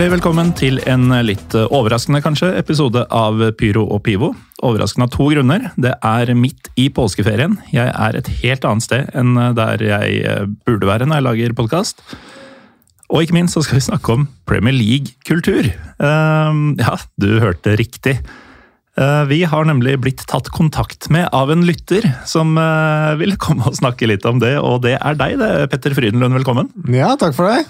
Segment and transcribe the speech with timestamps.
[0.00, 4.30] Hjertelig velkommen til en litt overraskende kanskje, episode av Pyro og Pivo.
[4.64, 5.66] Overraskende av to grunner.
[5.76, 7.58] Det er midt i påskeferien.
[7.68, 12.00] Jeg er et helt annet sted enn der jeg burde være når jeg lager podkast.
[13.12, 15.68] Og ikke minst så skal vi snakke om Premier League-kultur.
[16.00, 18.22] Uh, ja, du hørte riktig.
[18.96, 23.68] Uh, vi har nemlig blitt tatt kontakt med av en lytter som uh, ville komme
[23.68, 26.40] og snakke litt om det, og det er deg, det, Petter Frydenlund.
[26.40, 26.72] Velkommen.
[26.88, 27.68] Ja, takk for det.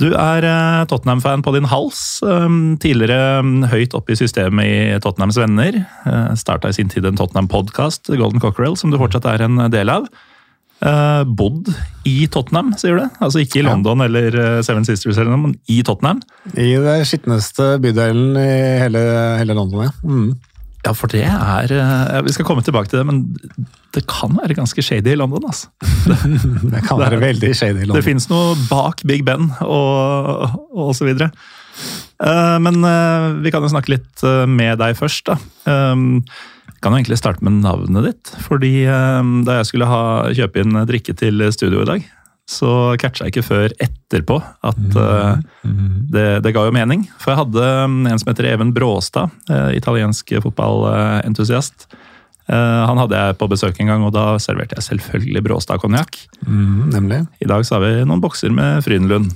[0.00, 2.22] Du er eh, Tottenham-fan på din hals.
[2.24, 5.82] Um, tidligere um, høyt oppe i systemet i Tottenhams venner.
[6.06, 9.92] Uh, Starta i sin tid en Tottenham-podkast, Golden Cockerel, som du fortsatt er en del
[9.92, 10.08] av.
[10.82, 11.68] Bodd
[12.10, 13.04] i Tottenham, sier du?
[13.22, 14.08] Altså ikke i London ja.
[14.08, 16.18] eller Seven Sisters, eller noe, men i Tottenham?
[16.58, 18.48] I den skitneste bydelen i
[18.80, 19.02] hele,
[19.38, 19.92] hele London, ja.
[20.02, 20.32] Mm.
[20.82, 23.22] Ja, for det er ja, Vi skal komme tilbake til det, men
[23.94, 25.44] det kan være ganske shady i London.
[25.46, 25.68] altså.
[26.72, 27.98] Det, kan være det, veldig shady i London.
[28.00, 31.30] Det fins noe bak Big Ben og, og så videre.
[32.22, 35.38] Uh, men uh, vi kan jo snakke litt uh, med deg først, da.
[35.66, 36.22] Um,
[36.82, 38.30] kan jo egentlig starte med navnet ditt.
[38.42, 40.00] fordi Da jeg skulle ha,
[40.34, 42.08] kjøpe inn drikke til studio i dag,
[42.50, 47.04] så catcha jeg ikke før etterpå at uh, det, det, ga jo mening.
[47.20, 51.86] For jeg hadde um, en som heter Even Bråstad, uh, italiensk fotballentusiast.
[52.50, 56.18] Uh, han hadde jeg på besøk en gang, og da serverte jeg selvfølgelig Bråstad-konjakk.
[56.44, 57.22] Mm, nemlig.
[57.40, 59.30] I dag så har vi noen bokser med Frydenlund.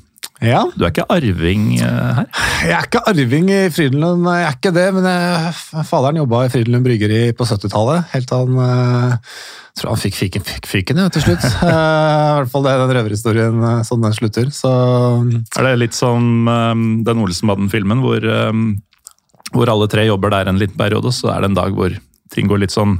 [0.44, 0.64] Ja.
[0.76, 2.26] Du er ikke arving her?
[2.60, 4.86] Jeg er ikke arving i Frydenlund, jeg er ikke det.
[4.96, 5.52] Men jeg,
[5.88, 8.10] faderen jobba i Frydenlund bryggeri på 70-tallet.
[8.12, 8.60] Helt til han
[9.76, 11.42] jeg tror han fikk fyken, fikk fyken ja, til slutt.
[11.66, 14.48] Eh, I hvert fall det er den røverhistorien eh, sånn den slutter.
[14.54, 14.70] Så...
[15.56, 16.48] Er det litt som
[17.04, 18.24] den Olsenbanden-filmen hvor,
[19.52, 21.96] hvor alle tre jobber der en liten periode, så er det en dag hvor
[22.34, 22.96] ting går litt sånn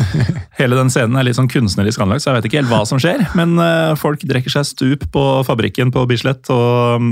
[0.60, 3.00] Hele den scenen er litt sånn kunstnerisk anlagt, så jeg vet ikke helt hva som
[3.00, 3.22] skjer.
[3.38, 7.06] Men uh, folk drikker seg stup på fabrikken på Bislett, og,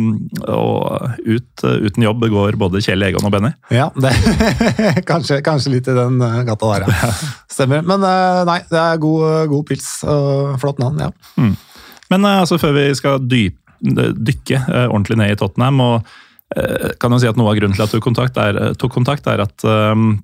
[0.44, 3.52] og ut, uten jobb går både Kjell Egon og Benny.
[3.72, 4.12] Ja, det,
[5.10, 7.10] kanskje, kanskje, litt i den uh, gata der, ja.
[7.52, 7.84] Stemmer.
[7.88, 8.04] Men
[8.48, 11.10] nei, det er god, god pils og flott navn, ja.
[11.40, 11.56] Mm.
[12.12, 16.16] Men altså, før vi skal dyp, dykke ordentlig ned i Tottenham og
[16.98, 19.42] kan jo si at Noe av grunnen til at du kontakt er, tok kontakt, er
[19.44, 20.14] at um,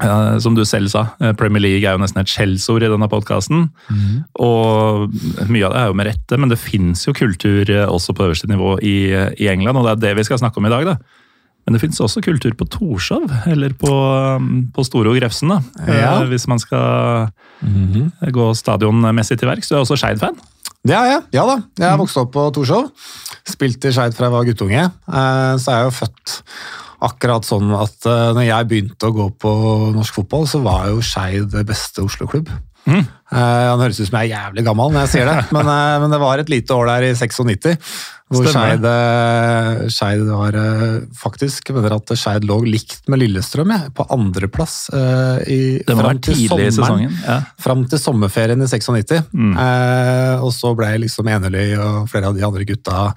[0.00, 3.08] Uh, som du selv sa, eh, Premier League er jo nesten et skjellsord i denne
[3.12, 3.66] podkasten.
[3.92, 4.22] Mm.
[4.40, 5.12] Og
[5.52, 8.24] mye av det er jo med rette, men det fins jo kultur eh, også på
[8.24, 10.94] øverste nivå i, i, England, og det er det vi skal snakke om i dag.
[10.94, 10.96] da.
[11.66, 13.92] Men det fins også kultur på Torshov, eller på,
[14.72, 15.60] på Store og Grefsen, da.
[15.84, 16.14] Ja.
[16.22, 17.28] Uh, hvis man skal
[17.60, 18.30] mm -hmm.
[18.30, 19.68] gå stadionmessig til verks.
[19.68, 20.40] Du er også Skeid-fan?
[20.82, 21.20] Det er jeg.
[21.32, 21.62] Ja da.
[21.78, 22.00] Jeg har mhm.
[22.00, 22.90] vokst opp på Torshov.
[23.46, 24.84] Spilt i Skeid fra jeg var guttunge.
[25.06, 26.42] Uh, så er jeg jo født
[27.02, 29.52] akkurat sånn at uh, når jeg begynte å gå på
[29.96, 32.50] norsk fotball, så var jo Skeid beste Oslo-klubb.
[32.86, 33.04] Mm.
[33.32, 36.00] Uh, han høres ut som jeg er jævlig gammel når jeg sier det, men, uh,
[36.02, 37.78] men det var et lite år der i 96
[38.32, 43.92] hvor Skeid, eh, Skeid var eh, faktisk mener at Skeid lå likt med Lillestrøm jeg,
[43.96, 47.22] på andreplass uh, det var tidlig sommeren, i.
[47.26, 47.38] Ja.
[47.60, 49.28] Fram til sommerferien i 96.
[49.32, 49.54] Mm.
[49.56, 53.10] Uh, og så ble liksom Eneløy og flere av de andre gutta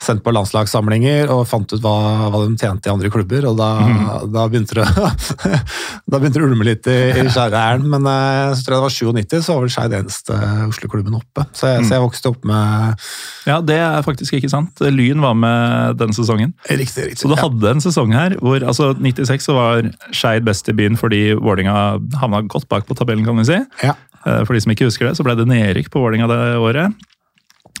[0.00, 3.46] sendt på landslagssamlinger og fant ut hva, hva de tjente i andre klubber.
[3.50, 4.06] Og da, mm.
[4.32, 7.86] da begynte det å ulme litt i, i skjæreren.
[7.90, 11.44] Men uh, så tror jeg det var 97, så var vel Skeid eneste Oslo-klubben oppe.
[11.56, 11.88] Så jeg, mm.
[11.88, 13.06] så jeg vokste opp med
[13.48, 14.80] Ja, det er faktisk ikke sant?
[14.80, 16.54] Lyn var med den sesongen.
[16.68, 17.20] Riktig, riktig.
[17.22, 20.98] Så du hadde en sesong her hvor altså 96 så var Skeid best i byen
[21.00, 21.76] fordi Vålinga
[22.20, 23.60] havna godt bak på tabellen, kan vi si.
[23.84, 23.94] Ja.
[24.26, 27.06] Eh, for de som ikke husker det, så ble det nedrykk på Vålinga det året.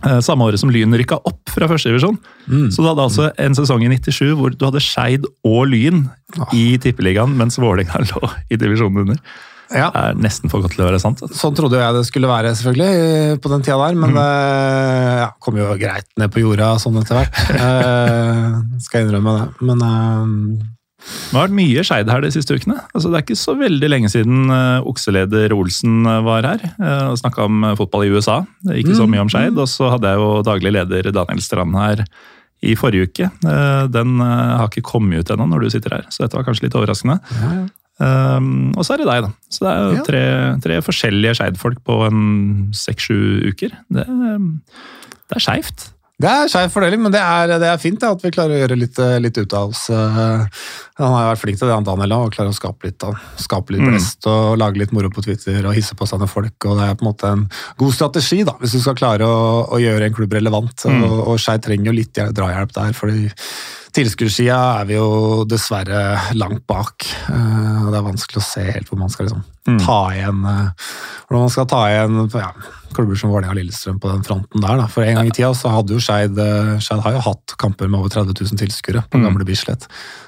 [0.00, 2.16] Eh, samme året som Lyn rykka opp fra førstedivisjon.
[2.48, 2.68] Mm.
[2.72, 6.06] Så du hadde altså en sesong i 97 hvor du hadde Skeid og Lyn
[6.38, 6.54] oh.
[6.56, 9.20] i Tippeligaen, mens Vålinga lå i divisjonen under.
[9.70, 9.90] Ja.
[9.94, 11.22] Er nesten for godt til å være sant.
[11.36, 13.98] Sånn trodde jeg det skulle være, selvfølgelig, på den tida der.
[13.98, 14.18] Men mm.
[14.18, 17.40] det ja, kom jo greit ned på jorda sånn etter hvert.
[17.54, 19.46] uh, skal jeg innrømme det.
[19.70, 20.66] Men uh,
[21.00, 22.76] det har vært mye Skeid her de siste ukene.
[22.90, 27.20] Altså, det er ikke så veldig lenge siden uh, okseleder Olsen var her uh, og
[27.22, 28.40] snakka om fotball i USA.
[28.66, 29.14] Det gikk ikke så mm.
[29.14, 29.56] mye om Skeid.
[29.56, 32.04] Og så hadde jeg jo daglig leder Daniel Strand her
[32.60, 33.30] i forrige uke.
[33.46, 36.66] Uh, den har ikke kommet ut ennå når du sitter her, så dette var kanskje
[36.66, 37.22] litt overraskende.
[37.38, 37.68] Ja, ja.
[38.00, 39.30] Um, og så er det deg, da.
[39.52, 40.24] Så det er jo tre,
[40.64, 42.20] tre forskjellige Skeid-folk på en
[42.76, 43.74] seks-sju uker.
[43.92, 45.90] Det, det er skeivt.
[46.20, 48.58] Det er skeiv fordeling, men det er, det er fint da, at vi klarer å
[48.60, 49.86] gjøre litt, litt ut av oss.
[49.88, 50.44] Uh,
[51.00, 53.06] han har jo vært flink til det, han Daniel, og klarer å skape litt,
[53.40, 54.28] skape litt mm.
[54.28, 56.68] og lage litt moro på Twitter og hisse på seg noen folk.
[56.68, 57.46] og Det er på en måte en
[57.80, 59.40] god strategi da, hvis du skal klare å,
[59.72, 60.84] å gjøre en klubb relevant.
[60.84, 61.06] Mm.
[61.08, 62.92] Og, og Skeid trenger jo litt drahjelp der.
[62.96, 63.30] fordi
[63.96, 66.00] Tilskuersida er vi jo dessverre
[66.38, 67.06] langt bak.
[67.30, 69.80] og det er vanskelig å se helt hvor man skal liksom mm.
[69.82, 70.92] ta igjen eh,
[71.26, 72.50] Hvordan man skal ta igjen ja,
[72.94, 74.80] klubber som Vålerenga og Lillestrøm på den fronten der.
[74.82, 74.86] Da.
[74.90, 77.90] For en gang i tida så hadde jo Skeid eh, Skeid har jo hatt kamper
[77.90, 79.26] med over 30 000 tilskuere på Mm.
[79.28, 79.86] gamle Bislett.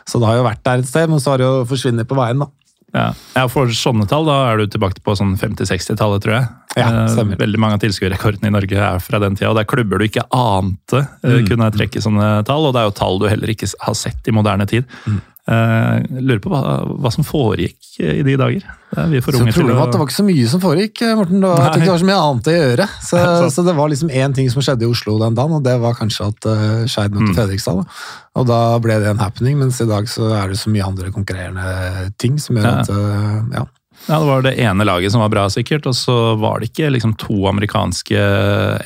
[0.09, 2.19] Så det har jo vært der et sted, men så har det jo forsvunnet på
[2.19, 2.51] veien, da.
[2.93, 3.15] Ja.
[3.37, 6.49] ja, For sånne tall da er du tilbake på sånn 50-60-tallet, tror jeg.
[6.77, 7.37] Ja, Eh, stemmer.
[7.41, 10.05] Veldig mange av tilskuerrekordene i Norge er fra den tida, og det er klubber du
[10.07, 11.47] ikke ante eh, Mm.
[11.49, 14.33] kunne trekke sånne tall, og det er jo tall du heller ikke har sett i
[14.33, 14.85] moderne tid.
[15.07, 15.21] Mm.
[15.43, 16.61] Eh, lurer på hva,
[17.03, 18.63] hva som foregikk eh, i de dager.
[19.11, 21.17] Vi er for unge til å at det var ikke så mye som foregikk, eh,
[21.19, 21.43] Morten.
[21.43, 22.87] Det var, det var så mye annet å gjøre.
[23.03, 25.75] Så, så det var liksom én ting som skjedde i Oslo den dagen, og det
[25.83, 27.37] var kanskje at uh, Skeid møtte Mm.
[27.41, 27.83] Fredrikstad.
[27.83, 28.01] Da.
[28.39, 31.11] Og da ble det en happening, mens i dag så er det så mye andre
[31.15, 32.81] konkurrerende ting som gjør Ja.
[32.83, 33.69] at uh, ja.
[34.09, 36.91] Ja, Det var det ene laget som var bra, sikkert, og så var det ikke
[36.91, 38.19] liksom to amerikanske,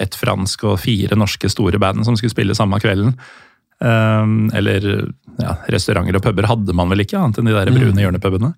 [0.00, 3.14] ett fransk og fire norske store band som skulle spille samme kvelden.
[3.76, 4.86] Um, eller
[5.36, 8.54] ja, restauranter og puber hadde man vel ikke, annet enn de der brune hjørnepubene.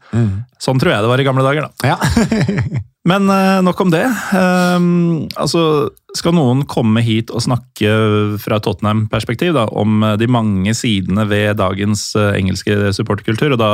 [0.62, 1.94] Sånn tror jeg det var i gamle dager, da.
[1.94, 2.84] Ja.
[3.08, 4.04] Men eh, nok om det.
[4.34, 5.62] Um, altså,
[6.18, 7.92] skal noen komme hit og snakke
[8.42, 13.72] fra Tottenham-perspektiv da, om eh, de mange sidene ved dagens eh, engelske supporterkultur, og da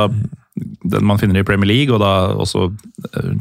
[0.85, 2.69] den man finner i Premier League, og da også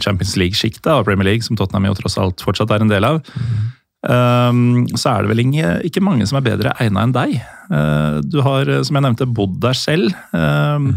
[0.03, 3.21] Champions League-sjiktet av Premier League, som Tottenham jo tross alt fortsatt er en del av,
[3.37, 3.69] um,
[4.05, 7.37] så er det vel ikke, ikke mange som er bedre egna enn deg.
[7.73, 10.13] Eh, du har, eh, som jeg nevnte, bodd der selv.
[10.33, 10.93] Um,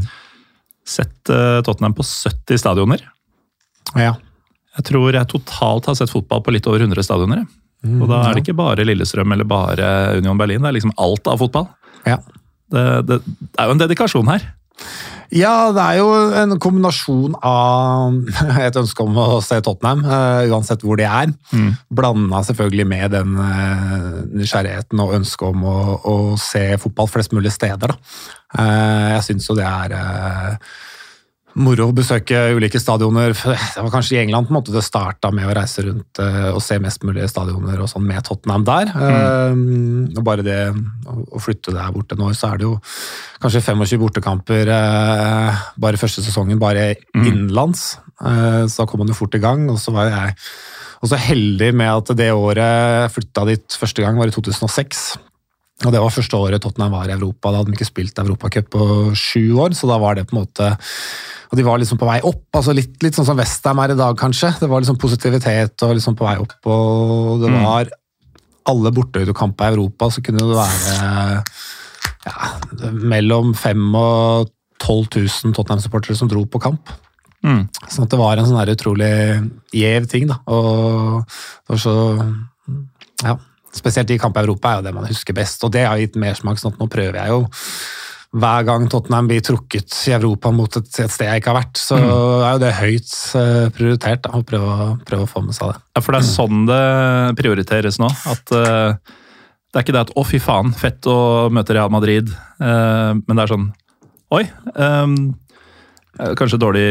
[0.88, 3.04] Sett eh, Tottenham på 70 stadioner.
[3.95, 4.15] ja.
[4.77, 7.39] Jeg tror jeg totalt har sett fotball på litt over 100 stadioner.
[7.81, 9.88] Mm, Og da er det ikke bare Lillestrøm eller bare
[10.19, 11.65] Union Berlin, det er liksom alt av fotball.
[12.06, 12.19] Ja.
[12.69, 14.45] Det, det, det er jo en dedikasjon her.
[15.35, 16.07] Ja, det er jo
[16.39, 18.15] en kombinasjon av
[18.68, 21.33] et ønske om å se Tottenham, eh, uansett hvor de er.
[21.51, 21.71] Mm.
[22.00, 25.77] Blanda selvfølgelig med den eh, nysgjerrigheten og ønsket om å,
[26.07, 27.91] å se fotball flest mulig steder.
[27.91, 27.97] Da.
[28.62, 29.97] Eh, jeg syns jo det er
[31.57, 33.33] moro å besøke ulike stadioner.
[33.33, 36.50] Det var kanskje i England på en måte det starta med å reise rundt eh,
[36.51, 38.92] og se mest mulig stadioner og sånn med Tottenham der.
[38.94, 39.59] Eh,
[40.13, 40.59] og bare det
[41.07, 42.75] å flytte der borte nå, så er det jo
[43.44, 47.98] kanskje 25 bortekamper eh, bare første sesongen, bare innenlands.
[48.21, 49.68] Eh, så da kom man jo fort i gang.
[49.74, 50.36] Og så var jeg
[51.06, 55.07] også heldig med at det året jeg flytta dit første gang, var i 2006.
[55.85, 57.51] Og Det var første året Tottenham var i Europa.
[57.51, 60.41] Da hadde de ikke spilt Europacup på sju år, så da var det på en
[60.41, 60.71] måte
[61.51, 63.95] Og de var liksom på vei opp, altså litt, litt sånn som Westham er i
[63.95, 64.50] dag, kanskje.
[64.59, 67.63] Det var liksom positivitet og liksom på vei opp, og det Mm.
[67.63, 67.88] var
[68.68, 71.44] alle bortekamper i Europa, så kunne det være
[72.25, 74.50] ja, mellom 5000 og
[74.83, 75.07] 12
[75.45, 76.89] 000 Tottenham-supportere som dro på kamp.
[77.45, 77.69] Mm.
[77.88, 80.41] Sånn at det var en sånn utrolig gjev ting, da.
[80.47, 81.95] Og det var så
[83.23, 83.38] Ja.
[83.77, 86.19] Spesielt i kamp i Europa er jo det man husker best, og det har gitt
[86.19, 86.59] mersmak.
[86.59, 87.45] sånn at nå prøver jeg jo
[88.38, 91.79] hver gang Tottenham blir trukket i Europa mot et, et sted jeg ikke har vært,
[91.79, 95.71] så er jo det høyt eh, prioritert da, å prøve, prøve å få med seg
[95.71, 95.79] det.
[95.95, 96.81] Ja, For det er sånn det
[97.39, 98.12] prioriteres nå.
[98.27, 99.00] At uh,
[99.71, 103.33] det er ikke det at 'å, fy faen, fett å møte Real Madrid', uh, men
[103.33, 103.69] det er sånn
[104.35, 104.44] Oi.
[104.44, 105.07] eh,
[106.17, 106.85] Kanskje dårlig,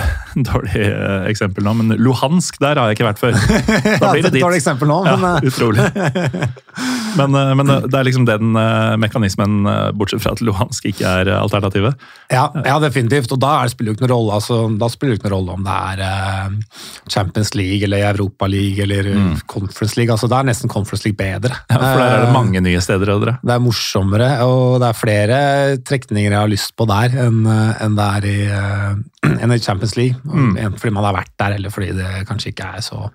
[0.50, 3.38] dårlig eh, eksempel nå, men Luhansk, der har jeg ikke vært før.
[4.02, 5.86] Da blir det et dårlig eksempel nå, Ja, men Ja, utrolig.
[7.18, 10.90] Men, eh, men det, det er liksom den eh, mekanismen, eh, bortsett fra at Luhansk
[10.90, 12.08] ikke er eh, alternativet.
[12.32, 13.32] Ja, ja, definitivt.
[13.34, 15.38] Og da er det spiller det ikke noen rolle altså, da spiller det ikke noen
[15.38, 19.32] rolle om det er eh, Champions League eller Europa League eller mm.
[19.46, 20.12] Conference League.
[20.12, 21.54] altså Da er nesten Conference League bedre.
[21.72, 23.36] Ja, for der er det Eh, mange nye steder å dra.
[23.42, 25.38] Det er morsommere, og det er flere
[25.86, 29.60] trekninger jeg har lyst på der enn eh, enn det er i, eh, enn i
[29.62, 30.18] Champions League.
[30.24, 30.54] Mm.
[30.56, 33.08] Enten fordi man har vært der, eller fordi det kanskje ikke er så,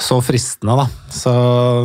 [0.00, 0.76] så fristende.
[0.82, 0.86] Da.
[1.12, 1.32] Så,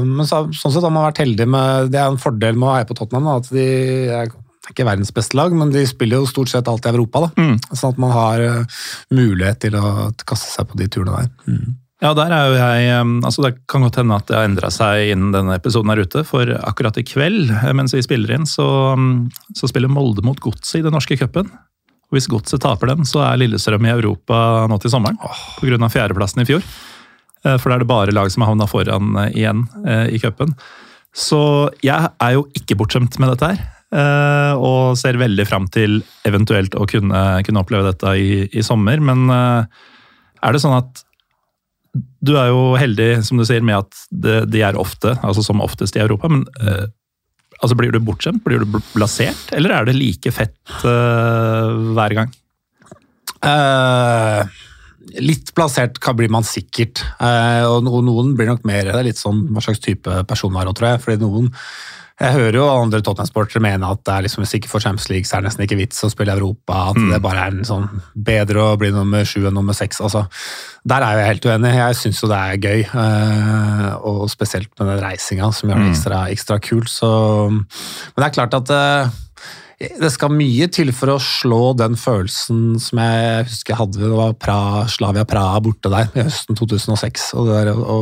[0.06, 2.76] men så, sånn sett har man vært heldig med Det er en fordel med å
[2.78, 3.28] heie på Tottenham.
[3.28, 3.66] Da, at de
[4.14, 4.32] er
[4.72, 7.28] ikke verdens beste lag, men de spiller jo stort sett alt i Europa.
[7.28, 7.30] Da.
[7.40, 7.58] Mm.
[7.72, 8.80] Sånn at man har eh,
[9.16, 11.60] mulighet til å kaste seg på de turene der.
[12.04, 15.16] Ja, der er jo jeg altså Det kan godt hende at det har endra seg
[15.16, 16.22] innen denne episoden er ute.
[16.28, 18.68] For akkurat i kveld, eh, mens vi spiller inn, så,
[19.58, 21.50] så spiller Molde mot Godset i den norske cupen.
[22.14, 25.18] Hvis Godset taper den, så er Lillestrøm i Europa nå til sommeren.
[25.60, 25.90] Pga.
[25.92, 26.68] fjerdeplassen i fjor.
[27.44, 29.66] Eh, For da er det bare lag som har havna foran igjen
[30.12, 30.54] i cupen.
[31.18, 31.40] Så
[31.82, 33.64] jeg er jo ikke bortskjemt med dette her.
[33.98, 39.02] eh, Og ser veldig fram til eventuelt å kunne, kunne oppleve dette i, i sommer.
[39.02, 39.66] Men eh,
[40.46, 41.04] er det sånn at
[42.22, 45.64] du er jo heldig, som du sier, med at det, de er ofte, altså som
[45.66, 46.30] oftest i Europa.
[46.30, 46.86] Men eh,
[47.64, 48.44] altså blir du bortskjemt?
[48.46, 49.48] Blir du bl- blasert?
[49.58, 52.36] Eller er det like fett uh, hver gang?
[53.42, 54.44] Eh,
[55.20, 59.16] litt plassert kan- blir man sikkert, eh, og noen blir nok mer Det er litt
[59.22, 61.02] sånn hva slags type person man tror jeg.
[61.02, 61.52] Fordi noen
[62.20, 65.24] jeg hører jo andre Tottenham-sportere mene at det er liksom, hvis ikke for Champions League,
[65.30, 66.90] så er det nesten ikke vits å spille i Europa.
[66.90, 67.12] At Mm.
[67.12, 70.02] det bare er en sånn bedre å bli nummer sju enn nummer seks.
[70.02, 70.28] Altså,
[70.84, 71.76] der er jeg helt uenig.
[71.76, 75.86] Jeg syns jo det er gøy, eh, og spesielt med den reisinga som gjør det
[75.86, 75.94] Mm.
[75.94, 76.90] ekstra, ekstra kult.
[76.90, 77.66] Så, men
[78.18, 79.10] det er klart at eh,
[79.78, 84.00] det skal mye til for å slå den følelsen som jeg husker jeg hadde.
[84.02, 87.28] Det var Praha, Slavia Praha borte der i høsten 2006.
[87.38, 87.98] og det der å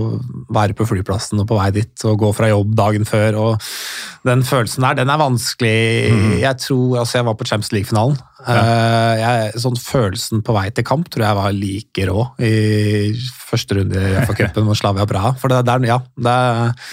[0.55, 3.39] være på flyplassen og på vei dit og gå fra jobb dagen før.
[3.41, 3.67] og
[4.25, 6.39] Den følelsen der, den er vanskelig.
[6.41, 8.17] Jeg tror, altså jeg var på Champions League-finalen.
[8.45, 8.53] Ja.
[9.17, 13.13] jeg- sånn Følelsen på vei til kamp tror jeg var like rå i
[13.49, 15.31] første runde i FA-cupen mot Slavia Praha.
[15.39, 16.35] For det, det, er, ja, det,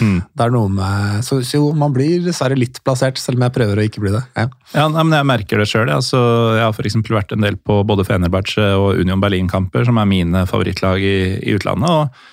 [0.00, 0.22] Mm.
[0.34, 3.52] det er noe med så, så jo, man blir dessverre litt plassert, selv om jeg
[3.58, 4.22] prøver å ikke bli det.
[4.36, 4.46] Ja.
[4.74, 5.90] Ja, men Jeg merker det sjøl.
[5.92, 6.20] Altså,
[6.56, 10.06] jeg har for eksempel vært en del på både Fenerbahçe og Union Berlin-kamper, som er
[10.08, 11.88] mine favorittlag i, i utlandet.
[11.90, 12.31] og eh,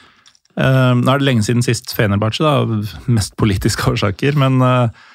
[0.60, 4.36] Nå er det lenge siden sist Fenerbahçe, da, mest politiske årsaker.
[4.39, 5.06] Men eh,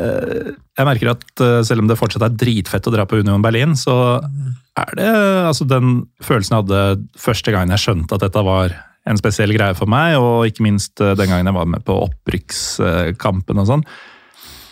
[0.00, 3.44] eh, jeg merker at eh, selv om det fortsatt er dritfett å dra på Union
[3.44, 4.18] Berlin, så
[4.78, 5.08] er det
[5.46, 8.76] altså den følelsen jeg hadde første gangen jeg skjønte at dette var
[9.08, 11.96] en spesiell greie for meg, og ikke minst eh, den gangen jeg var med på
[12.08, 13.84] opprykkskampen og sånn.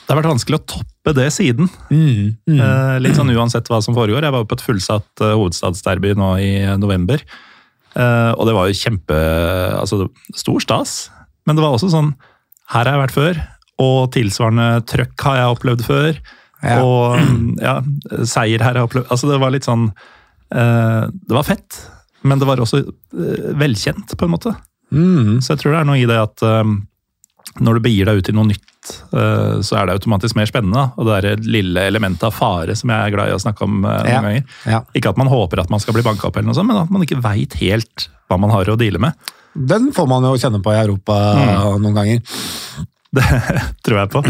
[0.06, 1.70] Det har vært vanskelig å toppe det siden.
[1.90, 2.36] Mm.
[2.46, 4.22] Eh, litt sånn uansett hva som foregår.
[4.22, 7.24] Jeg var jo på et fullsatt eh, hovedstadsderby nå i november.
[7.96, 9.18] Eh, og det var jo kjempe
[9.76, 10.96] Altså, stor stas.
[11.48, 12.12] Men det var også sånn
[12.72, 13.44] Her har jeg vært før.
[13.86, 16.20] Og tilsvarende trøkk har jeg opplevd før.
[16.64, 16.80] Ja.
[16.82, 17.20] Og
[17.66, 17.78] ja,
[18.28, 21.80] seier her har jeg opplevd Altså, det var litt sånn eh, Det var fett,
[22.26, 24.54] men det var også eh, velkjent, på en måte.
[24.94, 25.38] Mm.
[25.44, 26.44] Så jeg tror det er noe i det at
[27.60, 30.82] når du begir deg ut i noe nytt, uh, så er det automatisk mer spennende.
[30.96, 33.64] Og det er et lille elementet av fare som jeg er glad i å snakke
[33.66, 34.20] om uh, noen Ja.
[34.24, 34.44] ganger.
[34.66, 34.80] Ja.
[34.98, 36.92] Ikke at man håper at man skal bli banka opp, eller noe sånt, men at
[36.92, 39.14] man ikke veit helt hva man har å deale med.
[39.56, 41.16] Den får man jo kjenne på i Europa
[41.80, 42.20] noen ganger.
[43.16, 43.24] Det
[43.86, 44.22] tror jeg på.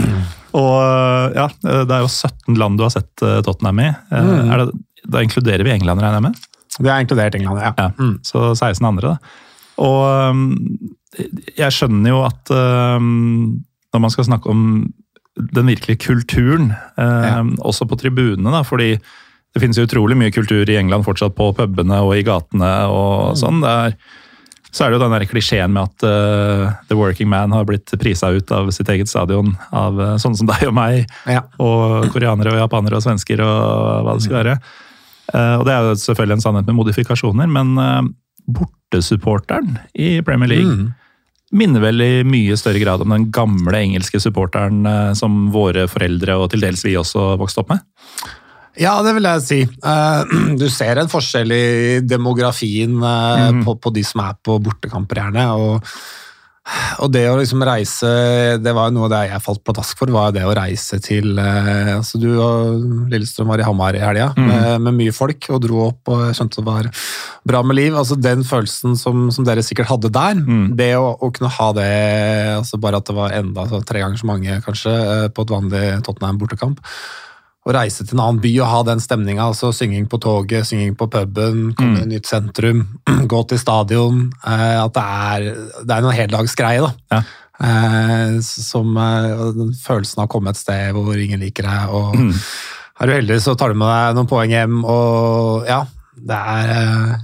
[0.56, 3.88] Og uh, ja, det er jo 17 land du har sett Tottenham i.
[4.12, 4.52] Mm.
[4.54, 4.68] er det,
[5.10, 6.46] da inkluderer vi England, regner jeg med?
[6.76, 7.72] Vi har inkludert England, ja.
[7.78, 8.18] Ja, Mm.
[8.26, 9.42] Så 16 andre, da.
[9.82, 10.42] Og um,
[11.56, 14.66] jeg skjønner jo at uh, når man skal snakke om
[15.36, 20.68] den virkelige kulturen, um, også på tribunene, da, fordi det finnes jo utrolig mye kultur
[20.68, 23.60] i England fortsatt på pubene og i gatene og sånn.
[23.64, 23.94] Det er,
[24.68, 27.92] så er det jo den der klisjeen med at uh, The Working Man har blitt
[28.00, 31.44] prisa ut av sitt eget stadion av uh, sånne som deg og meg, Ja.
[31.60, 34.58] og koreanere og japanere og svensker og hva det skal være.
[35.34, 38.04] Eh, og det er jo selvfølgelig en sannhet med modifikasjoner, men uh,
[38.46, 40.92] bortesupporteren i Premier League Mm.
[41.52, 46.34] Minner vel i mye større grad om den gamle engelske supporteren eh, som våre foreldre
[46.40, 47.84] og til dels vi også vokste opp med.
[48.76, 49.60] Ja, det vil jeg si.
[49.64, 51.64] Eh, Du ser en forskjell i
[52.04, 53.62] demografien Mhm.
[53.64, 55.46] på, på de som er på bortekamper, gjerne.
[55.56, 55.96] Og,
[57.02, 58.08] og det å liksom reise
[58.58, 61.92] Det var noe av det jeg falt pladask for, var det å reise til eh,
[61.94, 64.46] altså Du og Lillestrøm var i Hamar i helga mm.
[64.48, 66.88] med, med mye folk og dro opp og skjønte det var
[67.46, 67.94] bra med liv.
[67.94, 70.74] Altså Den følelsen som, som dere sikkert hadde der, Mm.
[70.78, 71.86] det å, å kunne ha det
[72.58, 75.52] altså Bare at det var enda så tre ganger så mange, kanskje, eh, på et
[75.54, 76.82] vanlig Tottenham-bortekamp
[77.66, 80.92] å reise til en annen by og ha den stemninga, altså synging på toget, synging
[80.98, 82.84] på puben, komme i nytt sentrum,
[83.32, 85.48] gå til stadion eh, At det er,
[85.82, 86.92] det er noen heldagsgreie, da.
[87.16, 87.20] Ja.
[87.66, 92.32] Eh, som eh, følelsen av å komme et sted hvor ingen liker deg, og Mm.
[93.00, 95.82] er du heldig, så tar du med deg noen poeng hjem, og ja
[96.16, 97.16] Det er eh,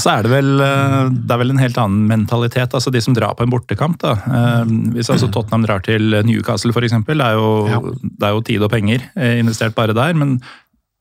[0.00, 2.72] Så er det vel, eh, det er vel en helt annen mentalitet.
[2.74, 3.98] altså De som drar på en bortekamp.
[4.00, 4.12] da.
[4.26, 4.64] Eh,
[4.96, 7.80] Hvis altså Tottenham drar til Newcastle f.eks., det, er jo- Ja.
[8.02, 10.14] det er jo tid og penger eh, investert bare der.
[10.14, 10.38] Men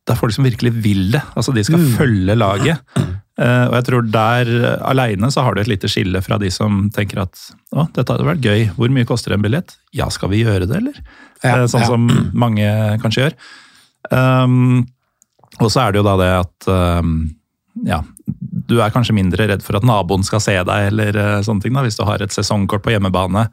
[0.05, 1.21] det er folk som virkelig vil det.
[1.35, 1.95] altså De skal Mm.
[1.97, 2.79] følge laget.
[3.39, 7.21] Og jeg tror der aleine så har du et lite skille fra de som tenker
[7.23, 7.33] at
[7.73, 9.75] å, dette hadde vært gøy, hvor mye koster en billett?
[9.91, 10.93] Ja, skal vi gjøre det, eller?
[11.43, 11.87] Ja, sånn ja.
[11.87, 13.33] som mange kanskje gjør.
[14.11, 14.85] Um,
[15.59, 16.67] og så er det jo da det at
[16.99, 17.31] um,
[17.87, 17.99] ja,
[18.69, 21.75] du er kanskje mindre redd for at naboen skal se deg, eller uh, sånne ting.
[21.75, 23.47] da, Hvis du har et sesongkort på hjemmebane,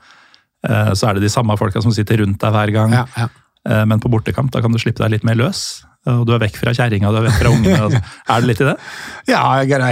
[0.68, 2.98] uh, så er det de samme folka som sitter rundt deg hver gang.
[3.02, 3.30] ja, ja.
[3.68, 5.82] Uh, men på bortekamp da kan du slippe deg litt mer løs.
[6.08, 7.98] Og du er vekk fra kjerringa, du er vekk fra ungene.
[8.32, 8.76] er det litt i det?
[9.28, 9.42] Ja,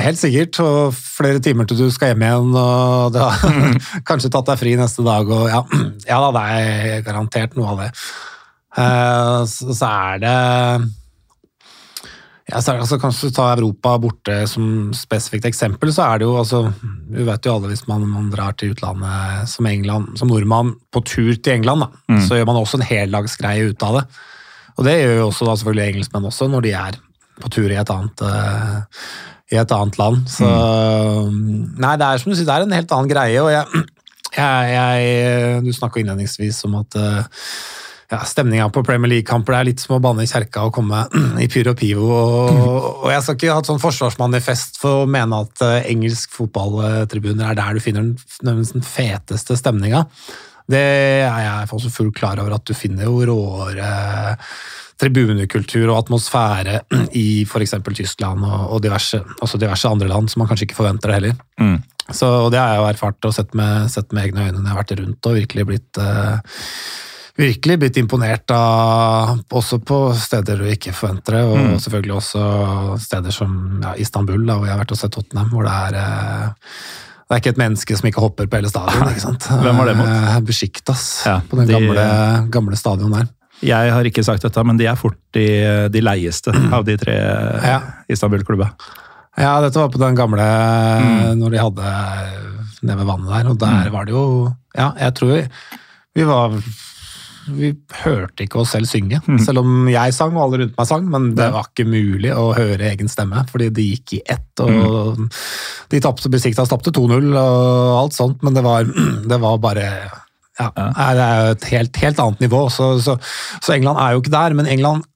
[0.01, 0.57] helt sikkert.
[0.65, 3.77] Og flere timer til du skal hjem igjen, og du har
[4.09, 5.29] kanskje tatt deg fri neste dag.
[5.29, 5.61] Og ja,
[6.09, 7.91] ja da, det er garantert noe av det.
[8.79, 10.39] Eh, så er det
[12.49, 16.63] ja, så altså, Kanskje ta Europa borte som spesifikt eksempel, så er det jo altså
[17.13, 21.03] Vi vet jo alle hvis man, man drar til utlandet som, England, som nordmann på
[21.05, 22.23] tur til England, da, Mm.
[22.25, 24.05] så gjør man også en heldagsgreie ut av det.
[24.79, 26.97] Og det gjør jo også da selvfølgelig engelskmenn også, når de er
[27.43, 28.81] på tur i et annet, uh,
[29.53, 30.25] i et annet land.
[30.31, 30.49] Så
[31.29, 33.43] Nei, det er som du sier, det er en helt annen greie.
[33.43, 33.85] og jeg,
[34.37, 37.45] jeg, jeg Du snakka innledningsvis om at eh,
[38.11, 39.53] ja, stemninga på Premier League-kamper.
[39.53, 41.05] Det er litt som å banne i kjerka og komme
[41.45, 42.09] i pyro og pivo.
[42.09, 46.33] Og, og jeg skal ikke ha et sånn forsvarsmanifest for å mene at uh, engelsk
[46.37, 50.07] fotballtribuner er der du finner den, den feteste stemninga.
[50.69, 50.81] Det
[51.25, 53.93] er jeg også fullt klar over, at du finner jo råere
[54.99, 56.81] tribunekultur og atmosfære
[57.21, 57.77] i f.eks.
[57.93, 61.37] Tyskland og, diverse, altså diverse, andre land, som man kanskje ikke forventer det heller.
[61.61, 61.77] Mm.
[62.09, 64.65] Så, og det har jeg jo erfart og sett med, sett med, egne øyne når
[64.65, 66.41] jeg har vært rundt og virkelig blitt uh,
[67.39, 71.75] virkelig blitt imponert av Også på steder du ikke forventer det, og mm.
[71.85, 72.43] selvfølgelig også
[73.03, 73.53] steder som
[73.85, 76.69] ja, Istanbul, da, hvor jeg har vært og sett Tottenham, hvor det er eh,
[77.29, 79.03] det er ikke et menneske som ikke hopper på hele stadion.
[79.11, 79.47] ikke sant?
[79.65, 80.09] Hvem var det mot?
[80.09, 82.07] Eh, Besjiktas, ja, på den de, gamle,
[82.55, 83.29] gamle stadion der.
[83.69, 85.45] Jeg har ikke sagt dette, men de er fort de,
[85.93, 87.83] de leieste av de tre ja.
[88.09, 88.71] Istanbul-klubba.
[89.39, 91.37] Ja, dette var på den gamle mm.
[91.39, 91.91] når de hadde
[92.81, 93.93] nede ved vannet der, og der mm.
[93.95, 94.25] var det jo
[94.79, 95.37] Ja, jeg tror
[96.19, 96.55] vi var
[97.55, 99.41] vi hørte ikke oss selv synge, mm.
[99.45, 101.09] selv om jeg sang og alle rundt meg sang.
[101.13, 104.65] Men det var ikke mulig å høre egen stemme, fordi det gikk i ett.
[104.65, 105.29] og mm.
[105.95, 108.89] De tapte Besiktas tapte 2-0 og alt sånt, men det var,
[109.33, 109.87] det var bare
[110.59, 112.65] ja, Det er et helt, helt annet nivå.
[112.75, 113.19] Så, så,
[113.61, 115.07] så, England er jo ikke der, men England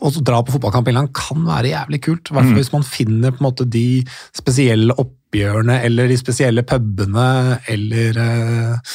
[0.00, 2.30] å dra på fotballkamp i England kan være jævlig kult.
[2.30, 2.60] I hvert fall mm.
[2.60, 3.86] hvis man finner på en måte de
[4.36, 8.94] spesielle oppgjørene eller de spesielle pubene eller uh,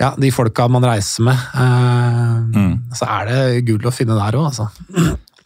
[0.00, 1.46] ja, de folka man reiser med.
[1.56, 2.74] Uh, mm.
[2.96, 4.68] Så er det gull å finne der òg, altså.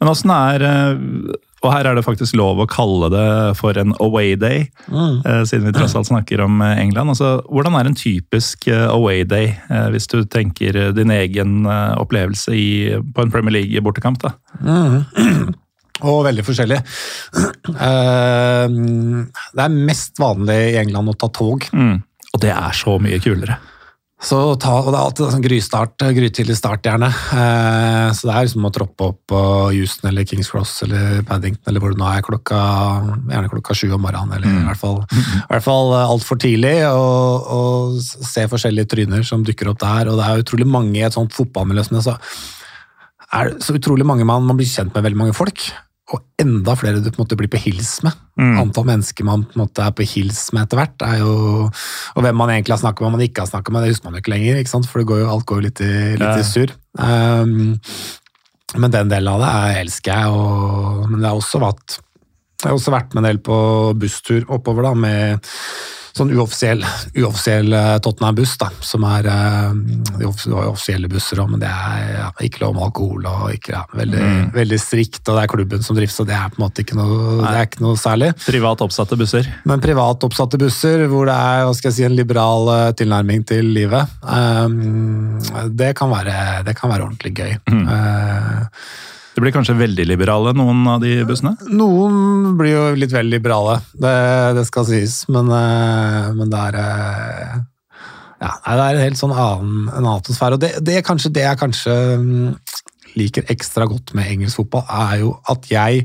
[0.01, 3.25] Men åssen er uh, og her er det faktisk lov å kalle det
[3.59, 5.21] for en away day, mm.
[5.29, 7.13] Eh, siden vi tross alt snakker om eh, England.
[7.13, 9.53] Altså, hvordan er en typisk eh, away day,
[9.93, 12.69] hvis du tenker din egen opplevelse i,
[13.15, 14.23] på en Premier League-bortekamp?
[14.25, 14.33] da?
[14.65, 15.53] Mm.
[16.09, 16.81] Og veldig forskjellig.
[19.51, 21.67] Det er mest vanlig i England å ta tog.
[21.77, 21.99] Mm.
[22.31, 23.59] Og det er så mye kulere.
[24.21, 27.09] Så ta, og Det er alltid sånn grystart, grytidlig start, gjerne.
[27.09, 29.41] Eh, så det er liksom å troppe opp på
[29.73, 32.61] Houston eller Kings Cross eller Paddington eller hvor det nå er, klokka,
[33.33, 34.37] gjerne klokka sju om morgenen.
[34.37, 34.61] Eller mm.
[34.61, 36.77] i hvert fall, i hvert fall eh, altfor tidlig.
[36.93, 40.13] Og, og, se forskjellige tryner som dukker opp der.
[40.13, 42.19] Og det er utrolig mange i et sånt fotballmiljø som det, så
[43.41, 45.71] er det så utrolig mange man, man blir kjent med veldig mange folk
[46.11, 48.17] og enda flere du på en måte blir på hils med.
[48.41, 48.57] Mm.
[48.65, 51.35] Antall mennesker man på en måte er på hils med etter hvert, er jo
[51.69, 54.09] Og hvem man egentlig har snakket med og man ikke har snakket med, det husker
[54.09, 54.91] man jo ikke lenger, ikke sant?
[54.91, 56.41] for går jo, alt går jo litt i, litt ja.
[56.41, 56.75] i surr.
[56.99, 57.79] Um,
[58.81, 62.01] men den delen av det er, elsker jeg, og, men det har også vært
[62.61, 63.57] jeg har også vært med en del på
[63.97, 65.47] busstur oppover da, med
[66.17, 66.83] sånn uoffisiell,
[67.17, 69.75] uoffisiell eh, Tottenham-buss, da, som er eh,
[70.21, 73.75] De har offisielle busser òg, men det er ja, ikke lov med alkohol og ikke,
[73.77, 74.49] ja, veldig, mm.
[74.57, 75.23] veldig, strikt.
[75.27, 77.53] Og det er klubben som drifter, så det er på en måte ikke noe, det
[77.53, 78.33] er ikke noe særlig.
[78.47, 79.51] Privat oppsatte busser?
[79.69, 83.47] Men privat oppsatte busser, hvor det er hva skal jeg si, en liberal eh, tilnærming
[83.49, 85.39] til livet, um,
[85.71, 86.35] det, kan være,
[86.67, 87.57] det kan være ordentlig gøy.
[87.71, 87.87] Mm.
[87.87, 89.09] Uh,
[89.41, 91.55] det blir kanskje veldig liberale, noen av de bussene?
[91.73, 94.13] Noen blir jo litt vel liberale, det,
[94.59, 95.23] det skal sies.
[95.33, 97.55] Men, eh, men, det er eh,
[98.45, 100.59] ja, det er en helt sånn annen, en atmosfære.
[100.59, 102.47] Og det, det, er kanskje, det jeg kanskje mm,
[103.17, 106.05] liker ekstra godt med engelsk fotball, er jo at jeg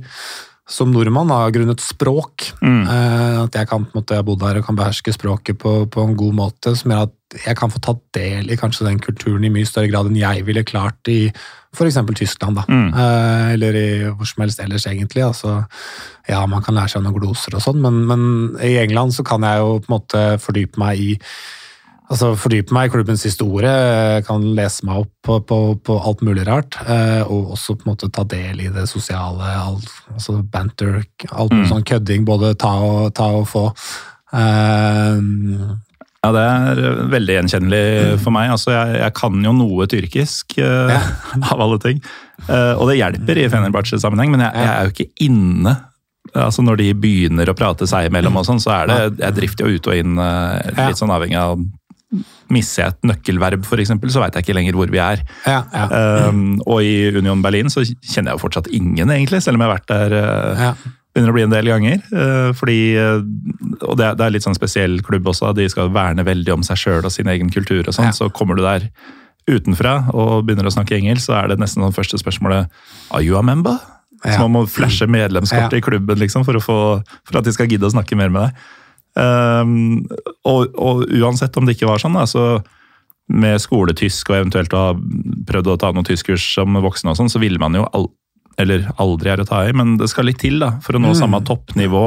[0.65, 2.47] som nordmann har grunnet språk.
[2.63, 2.87] Mm.
[2.87, 5.59] Eh, at jeg kan på en måte, jeg har bodd her og kan beherske språket
[5.61, 8.87] på, på, en god måte, som gjør at jeg kan få tatt del i kanskje
[8.87, 11.19] den kulturen i mye større grad enn jeg ville klart i
[11.75, 11.99] f.eks.
[12.15, 12.63] Tyskland, da.
[12.69, 12.87] Mm.
[12.93, 15.25] Eh, eller i hvor som helst ellers, egentlig.
[15.25, 15.59] Altså,
[16.29, 18.25] ja, man kan lære seg noen gloser og sånn, men, men,
[18.63, 21.13] i England så kan jeg jo på en måte fordype meg i
[22.05, 23.69] Altså Fordype meg i klubbens historie,
[24.27, 26.77] kan lese meg opp på, på, på, alt mulig rart.
[26.85, 30.99] Eh, og også på en måte ta del i det sosiale, alt, altså banter,
[31.31, 31.63] alt mm.
[31.71, 32.27] sånn kødding.
[32.27, 33.65] Både ta og, ta og få.
[34.35, 35.17] Uh,
[36.25, 38.51] ja, det er eh, veldig gjenkjennelig for meg.
[38.55, 41.01] Altså, jeg, jeg kan jo noe tyrkisk, uh, ja.
[41.51, 42.01] av alle ting.
[42.47, 45.75] Uh, og det hjelper i Fenerbahçe-sammenheng, men jeg, jeg, er jo ikke inne.
[46.35, 49.69] Altså Når de begynner å prate seg imellom, og sånn, så er det Jeg drifter
[49.69, 51.61] jo ut og inn, uh, litt sånn avhengig av
[52.53, 55.23] Misser jeg et nøkkelverb, f.eks., så veit jeg ikke lenger hvor vi er.
[55.49, 55.85] Ja, ja.
[56.29, 59.71] Um, og i Union Berlin så kjenner jeg jo fortsatt ingen, egentlig, selv om jeg
[59.71, 60.15] har vært der
[60.61, 60.69] ja
[61.15, 62.01] begynner å bli en del ganger.
[62.11, 63.21] Eh, fordi, eh,
[63.87, 67.07] og det er litt sånn spesiell klubb også, de skal verne veldig om seg sjøl
[67.07, 67.87] og sin egen kultur.
[67.87, 68.15] og sånn, ja.
[68.15, 68.89] Så kommer du der
[69.47, 72.67] utenfra og begynner å snakke engelsk, så er det nesten sånn første spørsmålet
[73.11, 73.79] Are you a member?
[74.23, 74.35] Ja.
[74.35, 75.77] Så man må flashe medlemskortet ja.
[75.77, 76.79] i klubben liksom, for, få,
[77.23, 78.63] for, at de skal gidde å snakke mer med deg.
[79.15, 80.07] Um,
[80.43, 82.59] og, og, uansett om det ikke var sånn, da, så
[83.31, 84.95] med skoletysk og eventuelt å ha
[85.47, 88.09] prøvd å ta noen tyskkurs som voksen, og sånn, så ville man jo all,
[88.61, 91.13] eller aldri er å ta i, men det skal litt til da, for å nå
[91.13, 91.19] mm.
[91.19, 92.05] samme toppnivå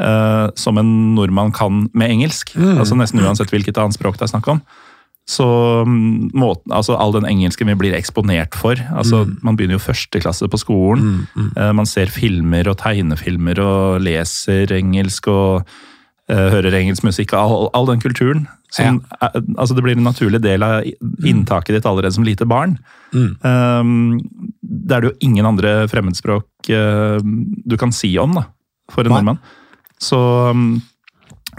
[0.00, 2.54] eh, som en nordmann kan med engelsk.
[2.56, 2.78] Mm.
[2.78, 4.62] altså Nesten uansett hvilket annet språk det er snakk om.
[5.28, 5.46] Så
[5.86, 9.36] mm, måten, altså all den engelsken vi blir eksponert for altså Mm.
[9.42, 11.28] Man begynner jo første klasse på skolen.
[11.56, 15.62] Eh, Man ser filmer og tegnefilmer og leser engelsk og
[16.28, 17.32] eh, hører engelsk musikk.
[17.38, 18.48] All, all den kulturen.
[18.72, 20.86] Som, er, altså det blir en naturlig del av
[21.28, 22.78] inntaket ditt allerede som lite barn.
[23.12, 23.32] Mm.
[23.44, 24.20] Um,
[24.62, 28.46] det er det jo ingen andre fremmedspråk uh, du kan si om da,
[28.92, 29.20] for en Nei.
[29.20, 29.42] nordmann.
[30.00, 30.80] Så um,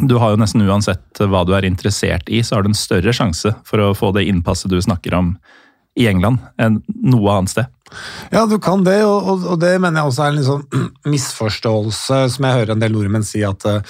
[0.02, 3.14] du har jo nesten uansett hva du er interessert i, så har du en større
[3.14, 5.36] sjanse for å få det innpasset du snakker om
[5.94, 7.70] i England, enn noe annet sted.
[8.34, 12.22] Ja, du kan det, og, og, og det mener jeg også er en sånn misforståelse
[12.34, 13.84] som jeg hører en del nordmenn si at eh,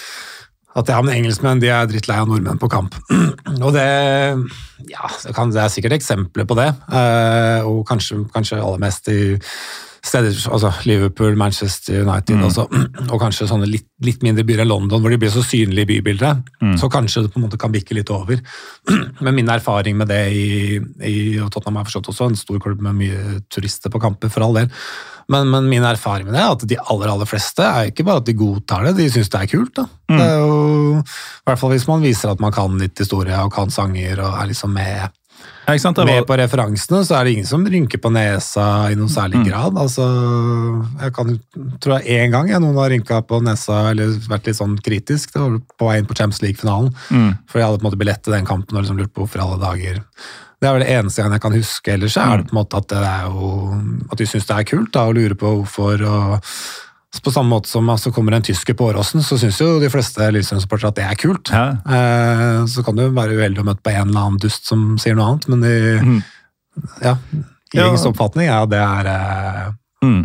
[0.74, 2.96] at ja, men engelskmenn de er drittlei av nordmenn på kamp.
[3.66, 3.88] Og det
[4.90, 6.70] ja, det, kan, det er sikkert eksempler på det.
[6.92, 9.38] eh, og kanskje, kanskje aller mest i
[10.04, 12.66] steder altså Liverpool, Manchester United også,
[13.12, 15.92] og kanskje sånne litt, litt mindre byer enn London, hvor de blir så synlige i
[15.94, 16.52] bybildet.
[16.80, 18.42] Så kanskje det på en måte kan bikke litt over.
[19.24, 20.46] Men min erfaring med det i,
[21.08, 24.46] i og Tottenham er forstått også en stor klubb med mye turister på kamper, for
[24.46, 24.72] all del.
[25.32, 28.20] Men, men min erfaring med det er at de aller aller fleste er ikke bare
[28.20, 29.74] at de godtar det, de syns det er kult.
[29.78, 29.86] da.
[30.12, 33.54] Det er jo, I hvert fall hvis man viser at man kan litt historie og
[33.56, 35.16] kan sanger og er liksom med,
[35.64, 35.92] Ja?
[35.96, 39.46] Det med på referansene, så er det ingen som rynker på nesa i noen særlig
[39.48, 39.78] grad.
[39.80, 40.06] Altså,
[41.00, 41.34] jeg kan,
[41.84, 45.34] tror jeg én gang jeg, noen har rynka på nesa eller vært litt sånn kritisk.
[45.34, 46.92] Det var på vei inn på Champions League-finalen.
[47.10, 49.24] mm, For jeg hadde på en måte billett til den kampen og liksom lurt på
[49.24, 50.02] hvorfor alle dager.
[50.64, 51.94] Det er vel det eneste gangen jeg kan huske.
[51.96, 53.50] Ellers er det på en måte at det er jo
[54.12, 56.04] at de syns det er kult da, å lure på hvorfor.
[56.08, 56.54] og
[57.22, 60.18] på samme måte som altså, kommer en tysker på Åråsen, så syns jo de fleste
[60.34, 61.52] Lillestrøm-supportere at det er kult.
[61.54, 64.96] ja, Eh, så kan du være uheldig å møte på en eller annen dust som
[64.98, 66.24] sier noe annet, men de, mm,
[67.04, 67.18] ja,
[67.74, 67.90] Ja.
[67.94, 69.72] oppfatning er at det er eh,
[70.06, 70.24] mm.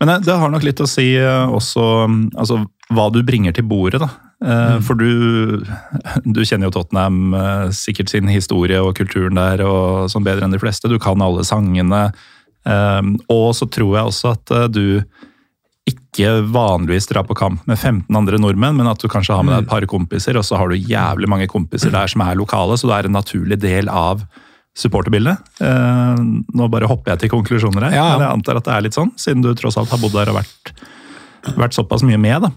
[0.00, 3.52] Men det, det har nok litt å si eh, også mm, altså, hva du bringer
[3.52, 4.08] til bordet, da.
[4.42, 5.60] Eh, For du,
[6.24, 10.54] du kjenner jo Tottenham, eh, sikkert sin historie og kulturen der og sånn bedre enn
[10.56, 10.88] de fleste.
[10.88, 12.06] Du kan alle sangene.
[12.66, 14.84] Eh, Og så tror jeg også at eh, du
[16.10, 19.54] ikke vanligvis drar på kamp med 15 andre nordmenn, men at du kanskje har med
[19.54, 22.76] deg et par kompiser, og så har du jævlig mange kompiser der som er lokale,
[22.76, 24.24] så du er en naturlig del av
[24.76, 25.38] supporterbildet.
[25.60, 26.20] Eh,
[26.54, 28.16] nå bare hopper jeg til konklusjoner her, Ja, ja.
[28.18, 30.30] men jeg antar at det er litt sånn, siden du tross alt har bodd der
[30.32, 30.74] og vært,
[31.58, 32.42] vært såpass mye med.
[32.46, 32.50] da.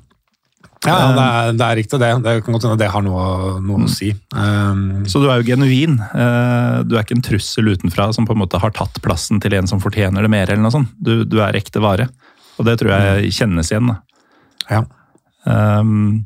[0.83, 2.09] Ja, ja det, er, det er riktig, det.
[2.25, 4.09] Det kan godt hende det har noe, noe å si.
[4.35, 5.95] Um, Så du er jo genuin.
[6.11, 9.53] Eh, Du er ikke en trussel utenfra som på en måte har tatt plassen til
[9.55, 10.49] en som fortjener det mer.
[10.51, 10.91] eller noe sånt.
[10.99, 12.09] Du, du er ekte vare.
[12.57, 13.93] Og det tror jeg kjennes igjen.
[13.93, 14.01] da.
[14.69, 14.83] ja.
[15.43, 16.23] Um,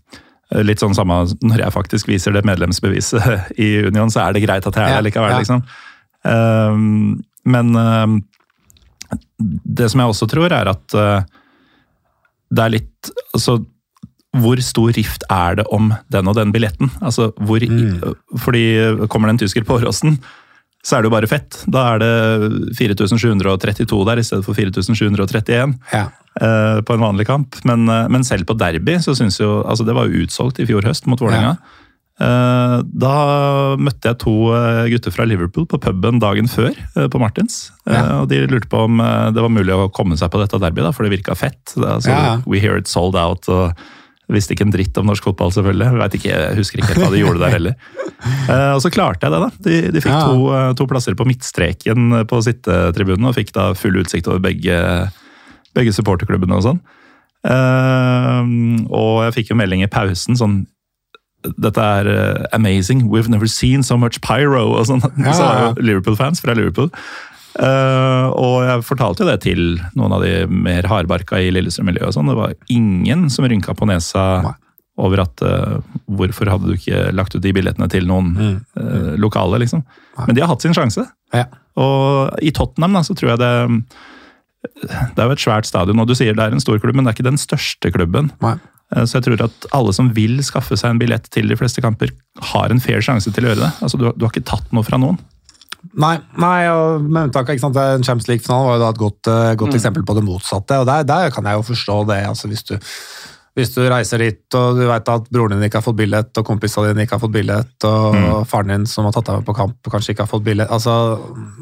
[0.63, 3.23] litt sånn samme når jeg faktisk viser det medlemsbeviset
[3.65, 5.39] i Union, så er det greit at jeg er der likevel, ja.
[5.41, 5.63] liksom.
[6.27, 8.19] Um, men um,
[9.37, 11.25] det som jeg også tror, er at uh,
[12.51, 13.59] det er litt Altså,
[14.37, 16.89] hvor stor rift er det om den og den billetten?
[17.05, 17.61] Altså, hvor,
[18.43, 18.63] Fordi
[19.07, 20.17] kommer det en tysker på Åråsen,
[20.85, 21.57] så er det jo bare fett.
[21.67, 22.11] Da er det
[22.77, 26.05] 4732 der i stedet for 4731 ja.
[26.41, 27.57] eh, på en vanlig kamp.
[27.67, 30.67] Men, eh, men selv på derby så syns jo altså Det var jo utsolgt i
[30.69, 31.57] fjor høst mot Vålerenga.
[32.19, 33.15] Eh, Da
[33.77, 37.71] møtte jeg to eh, gutter fra Liverpool på puben dagen før eh, på Martins.
[37.87, 38.21] Eh, Ja.
[38.21, 38.97] Og de lurte på om
[39.33, 41.61] det var mulig å komme seg på dette derbyet, da, for det virka fett.
[41.75, 42.35] Det, altså, Ja, ja.
[42.47, 43.47] We hear it sold out.
[43.49, 43.73] og
[44.27, 45.87] Visste ikke en dritt om norsk fotball, selvfølgelig.
[45.87, 47.75] Jeg, ikke, jeg husker ikke helt hva de gjorde der heller.
[48.49, 49.49] Uh, og så klarte jeg det, da.
[49.69, 50.23] De, de fikk Ja.
[50.27, 54.79] to, eh, to plasser på midtstreken på sittetribunen, og fikk da full utsikt over begge,
[55.77, 56.81] begge supporterklubbene og sånn.
[57.47, 58.43] Uh,
[58.91, 60.65] og jeg fikk jo melding i pausen sånn
[61.61, 62.07] dette er
[62.51, 65.03] amazing, we've never seen so much pyro, og sånn.
[65.21, 65.67] Ja, Så ja.
[65.69, 66.89] jo Liverpool-fans fra Liverpool.
[67.57, 69.61] Eh, og jeg fortalte jo det til
[69.97, 72.13] noen av de mer hardbarka i Lillestrøm-miljøet.
[72.13, 72.29] sånn.
[72.29, 74.53] Det var ingen som rynka på nesa Nei.
[75.01, 78.53] over at uh, hvorfor hadde du ikke lagt ut de billettene til noen Mm.
[78.77, 79.83] uh, lokale, liksom.
[80.17, 80.25] Nei.
[80.27, 81.05] Men de har hatt sin sjanse.
[81.33, 81.45] Ja.
[81.77, 83.51] Og i Tottenham da, så tror jeg det
[84.81, 87.05] Det er jo et svært stadion, og du sier det er en stor klubb, men
[87.05, 88.31] det er ikke den største klubben.
[88.41, 88.55] Nei.
[89.05, 92.09] Så jeg tror at alle som vil skaffe seg en billett til de fleste kamper,
[92.53, 93.71] har en fair sjanse til å gjøre det.
[93.83, 95.17] Altså, du, du har ikke tatt noe fra noen.
[95.95, 99.79] Nei, nei og med unntak av Champions League-finale var jo da et godt, godt mm.
[99.79, 100.81] eksempel på det motsatte.
[100.81, 102.21] og Der, der kan jeg jo forstå det.
[102.27, 102.75] altså hvis du,
[103.57, 106.45] hvis du reiser dit og du vet at broren din ikke har fått billett, og
[106.45, 109.57] kompisene dine ikke har fått billett, og faren din som har tatt deg med på
[109.57, 110.93] kamp, kanskje ikke har fått billett altså,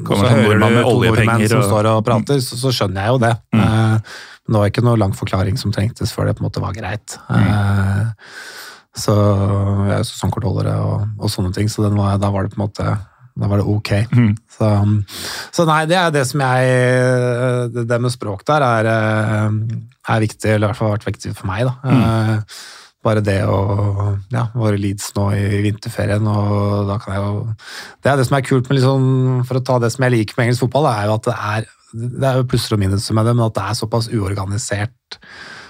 [0.03, 3.05] Kommer Så hører du to oljepenger nordmenn som og- står og prater, så, så skjønner
[3.05, 3.33] jeg jo det.
[3.55, 3.97] Eh,
[4.45, 6.75] Men det var ikke noe lang forklaring som trengtes før det på en måte var
[6.75, 7.15] greit.
[7.25, 8.11] Uh,
[8.95, 12.59] Så jeg er sesongkortholdere og, og sånne ting, så den var, da var det på
[12.61, 12.85] en måte
[13.35, 13.91] da var det ok.
[14.15, 14.31] Mm.
[14.55, 14.69] Så,
[15.55, 16.69] så nei, det er det som jeg
[17.73, 19.59] Det, det med språk der er, eh,
[20.15, 21.67] er viktig, eller i hvert fall har vært viktig for meg.
[21.67, 21.75] da.
[21.83, 22.43] Mm
[23.05, 23.59] bare det å
[24.33, 27.33] Ja, være Leeds nå i vinterferien, og da kan jeg jo
[28.03, 29.09] Det er det som er kult med liksom,
[29.47, 31.71] For å ta det som jeg liker med engelsk fotball, er jo at det er
[31.95, 35.15] det er jo plusser og minuser med det, men at det er såpass uorganisert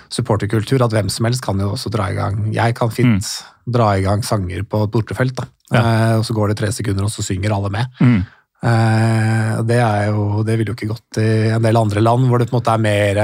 [0.10, 3.74] supporterkultur at hvem som helst kan jo også dra i gang Jeg kan fint mm.
[3.76, 5.46] dra i gang sanger på et bortefelt, da.
[5.74, 5.82] Ja.
[5.82, 8.02] Eh, og så går det tre sekunder, og så synger alle med.
[8.02, 8.20] Mm.
[8.66, 12.42] Eh, det, er jo, det ville jo ikke gått i en del andre land, hvor
[12.42, 13.22] det på en måte er mer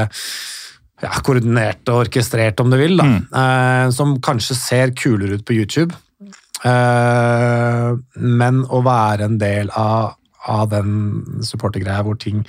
[1.01, 2.97] ja, koordinert og orkestrert, om du vil.
[2.99, 3.08] da.
[3.10, 3.19] Mm.
[3.43, 5.97] Eh, som kanskje ser kulere ut på YouTube.
[6.62, 7.88] Eh,
[8.21, 10.17] men å være en del av
[10.49, 12.41] av den supportergreia hvor ting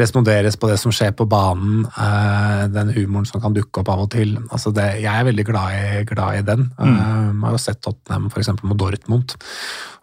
[0.00, 4.04] responderes på det som skjer på banen, eh, den humoren som kan dukke opp av
[4.04, 4.36] og til.
[4.50, 6.68] Altså det, jeg er veldig glad i, glad i den.
[6.76, 6.98] Mm.
[6.98, 8.52] Jeg har jo sett Tottenham f.eks.
[8.60, 9.36] mot Dortmund.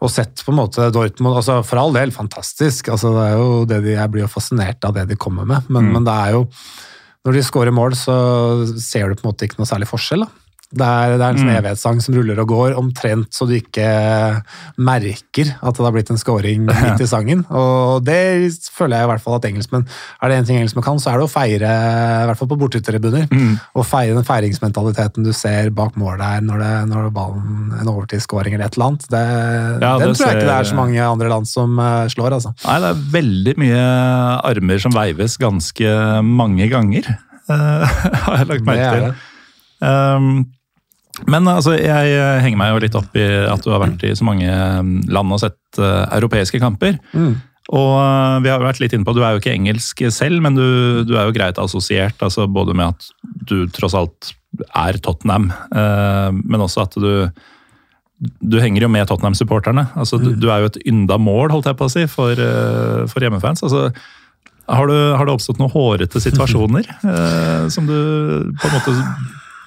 [0.02, 2.91] Og sett på en måte Dortmund altså For all del, fantastisk.
[2.93, 5.69] Altså det er jo det de, jeg blir jo fascinert av det de kommer med,
[5.69, 5.93] men, mm.
[5.95, 6.45] men det er jo
[7.28, 8.13] Når de scorer mål, så
[8.80, 10.23] ser du på en måte ikke noe særlig forskjell.
[10.23, 10.46] da.
[10.67, 11.58] Det er, det er en sånn mm.
[11.62, 13.88] evighetssang som ruller og går, omtrent så du ikke
[14.75, 17.45] merker at det har blitt en scoring midt i sangen.
[17.56, 20.99] Og det føler jeg i hvert fall at engelskmenn Er det én ting engelskmenn kan,
[20.99, 23.53] så er det å feire, i hvert fall på bortetribuner, mm.
[23.80, 28.58] og feire den feiringsmentaliteten du ser bak mål der når, det, når ballen en overtidsscoring
[28.58, 29.08] eller et eller annet.
[29.13, 30.41] Det, ja, den tror jeg ser...
[30.41, 32.51] ikke det er så mange andre land som uh, slår, altså.
[32.65, 33.88] Nei, det er veldig mye
[34.51, 35.95] armer som veives ganske
[36.27, 37.08] mange ganger,
[37.47, 39.25] har jeg lagt merke til.
[39.77, 40.45] Um,
[41.25, 44.13] men altså, jeg eh, henger meg jo litt opp i at du har vært i
[44.17, 46.99] så mange mm, land og sett uh, europeiske kamper.
[47.15, 47.34] Mm.
[47.73, 50.58] Og uh, vi har vært litt inne på, Du er jo ikke engelsk selv, men
[50.60, 52.21] du, du, er jo greit assosiert.
[52.21, 53.10] altså Både med at
[53.49, 54.34] du tross alt
[54.69, 57.12] er Tottenham, uh, men også at du
[58.17, 59.91] du henger jo med Tottenham-supporterne.
[59.93, 60.38] altså du, mm.
[60.41, 62.39] du, er jo et ynda mål, holdt jeg på å si, for,
[63.12, 63.62] for hjemmefans.
[63.62, 63.91] altså
[64.65, 66.89] har, du, har, det oppstått noen hårete situasjoner
[67.75, 67.93] som du
[68.58, 68.95] på en måte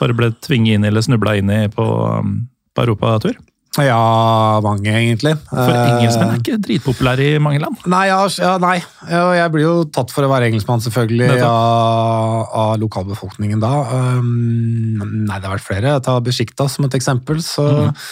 [0.01, 1.87] bare ble tvinget inn eller snubla inn i på,
[2.19, 2.35] um,
[2.75, 3.39] på europatur?
[3.79, 5.37] Ja, mange, egentlig.
[5.47, 7.79] For eh, engelskmenn er ikke dritpopulære i mange land?
[7.91, 8.81] Nei, ja, ja, nei.
[9.07, 13.71] jeg blir jo tatt for å være engelskmann, selvfølgelig, av, av, lokalbefolkningen da.
[14.19, 15.95] Um, nei, det har vært flere.
[16.03, 17.39] Tar Besjikta som et eksempel.
[17.47, 18.03] så mm.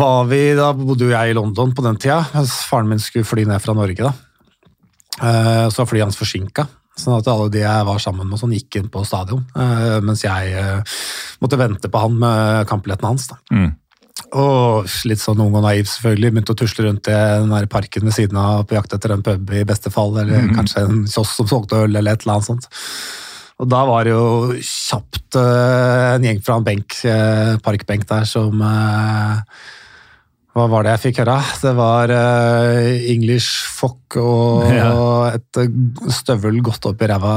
[0.00, 3.28] var vi, Da bodde jo jeg i London på den tida, mens faren min skulle
[3.28, 4.08] fly ned fra Norge.
[4.08, 4.14] da.
[5.20, 6.64] Uh, så var flyet hans forsinka.
[6.98, 9.46] Sånn at alle de jeg var sammen med, sånn, gikk inn på stadion.
[9.56, 10.98] Uh, mens jeg uh,
[11.40, 13.30] måtte vente på han med kampbilletten hans.
[13.52, 13.70] Mm.
[14.36, 16.34] Og litt sånn ung og naiv, selvfølgelig.
[16.34, 19.24] Begynte å tusle rundt i den der parken ved siden av på jakt etter en
[19.24, 20.54] pub i beste fall, eller mm.
[20.60, 22.68] kanskje en kiosk som solgte øl, eller et eller annet sånt.
[23.62, 24.26] Og da var det jo
[24.60, 26.98] kjapt uh, en gjeng fra en benk,
[27.64, 28.60] parkbenk der, som
[30.52, 31.38] hva var det jeg fikk høre?
[31.62, 34.92] Det var uh, English fuck og ja.
[35.32, 35.76] et eh,
[36.12, 37.36] støvel godt opp i ræva.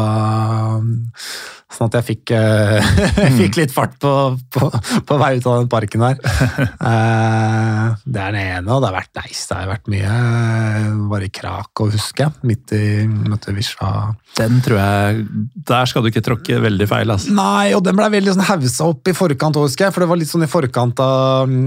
[1.71, 2.83] Sånn at jeg fikk, uh,
[3.39, 4.11] fikk litt fart på,
[4.51, 4.67] på,
[5.07, 6.19] på, vei ut av den parken der.
[6.83, 9.47] Uh, det er den ene, og det har vært nice.
[9.47, 10.19] Det har vært mye
[11.15, 13.95] bare i Krakow, å huske, Midt i møtet Visja.
[14.35, 15.27] Den tror jeg
[15.71, 17.15] Der skal du ikke tråkke veldig feil.
[17.15, 17.31] altså.
[17.39, 19.95] Nei, og den ble veldig sånn haussa opp i forkant, husker jeg.
[19.95, 21.61] For det var litt sånn i forkant av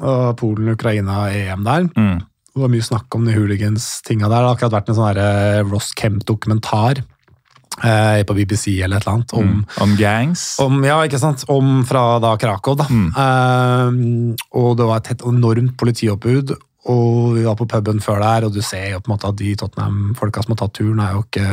[0.00, 1.88] og Polen-Ukraina-EM der.
[1.96, 2.18] Mm.
[2.54, 4.34] Det var mye snakk om de hooligans-tinga der.
[4.34, 7.02] Det har akkurat vært en sånn eh, Ross Kemp-dokumentar
[7.84, 9.34] eh, på BBC eller et eller annet.
[9.38, 9.60] Om, mm.
[9.84, 10.46] om gangs?
[10.64, 11.44] Om, ja, ikke sant.
[11.52, 12.88] Om fra da Krakow, da.
[12.90, 13.10] Mm.
[13.12, 16.56] Eh, og det var et helt enormt politioppbud.
[16.88, 19.38] Og vi var på puben før der, og du ser jo på en måte at
[19.38, 21.48] de Tottenham-folka som har tatt turen, er jo ikke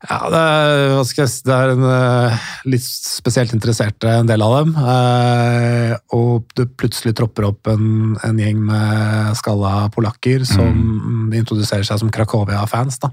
[0.00, 4.70] ja, det er, det er en uh, litt spesielt interesserte, en del av dem.
[4.80, 11.34] Uh, og det plutselig tropper opp en, en gjeng med skalla polakker som mm.
[11.42, 12.96] introduserer seg som Krakowia-fans.
[13.02, 13.10] da.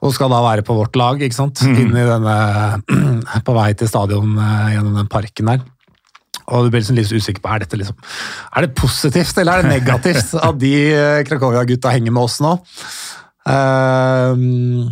[0.00, 1.60] Og skal da være på vårt lag, ikke sant?
[1.60, 1.74] Mm.
[1.82, 2.36] Inn i denne,
[3.46, 5.66] på vei til stadion uh, gjennom den parken der.
[6.48, 7.98] Og du blir liksom litt usikker på er dette liksom,
[8.56, 10.72] er det positivt eller er det negativt at de
[11.28, 12.54] Krakowia-gutta henger med oss nå.
[13.44, 14.88] Uh,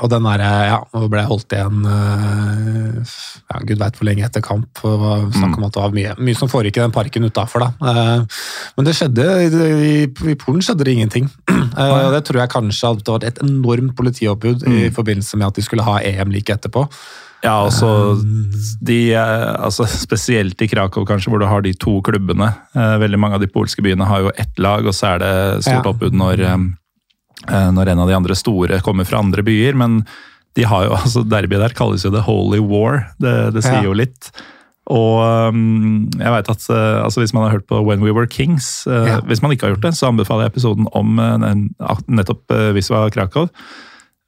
[0.00, 3.14] og den der, ja, nå ble holdt igjen uh,
[3.50, 4.80] ja, Gud veit hvor lenge etter kamp.
[4.86, 7.66] og Snakk om at det var mye, mye som foregikk i den parken utafor.
[7.66, 7.90] da.
[8.76, 11.28] men det skjedde, i, i, Polen skjedde det ingenting.
[11.74, 14.78] Og det tror jeg kanskje at det var et enormt politioppbud mm.
[14.78, 16.86] i forbindelse med at de skulle ha EM like etterpå.
[17.44, 18.16] Ja, altså,
[18.80, 22.54] de, altså Spesielt i Krakow, kanskje, hvor du har de to klubbene.
[22.72, 25.34] Veldig mange av de polske byene har jo ett lag, og så er det
[25.66, 26.56] stort oppbud når Eh,
[27.48, 29.76] når en av de andre store kommer fra andre byer.
[29.76, 30.02] Men
[30.54, 33.08] de har jo, altså derbyet der kalles jo The Holy War.
[33.22, 33.88] Det, det sier ja.
[33.88, 34.30] jo litt.
[34.92, 35.22] Og
[35.54, 38.84] um, jeg vet at uh, altså hvis man har hørt på When We Were Kings
[38.84, 39.14] uh, ja.
[39.24, 43.48] Hvis man ikke har gjort det, så anbefaler jeg episoden om uh, nettopp Wiswa Krakow.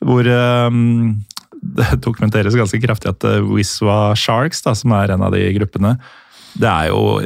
[0.01, 1.19] Hvor um,
[1.77, 5.97] det dokumenteres ganske kraftig at Wiswa Sharks, da, som er en av de gruppene,
[6.57, 7.21] det er jo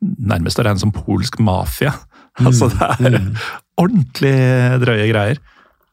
[0.00, 1.92] nærmest å regne som polsk mafia.
[2.46, 2.68] Altså,
[3.00, 3.36] det er Mm.
[3.78, 4.34] ordentlig
[4.82, 5.38] drøye greier.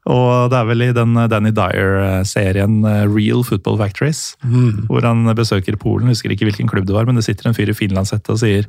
[0.06, 4.86] Og det er vel i den Danny Dyer-serien eh, Real Football Factories, Mm.
[4.90, 6.08] hvor han besøker Polen.
[6.12, 8.68] Husker ikke hvilken klubb det var, men det sitter en fyr i finlandshette og sier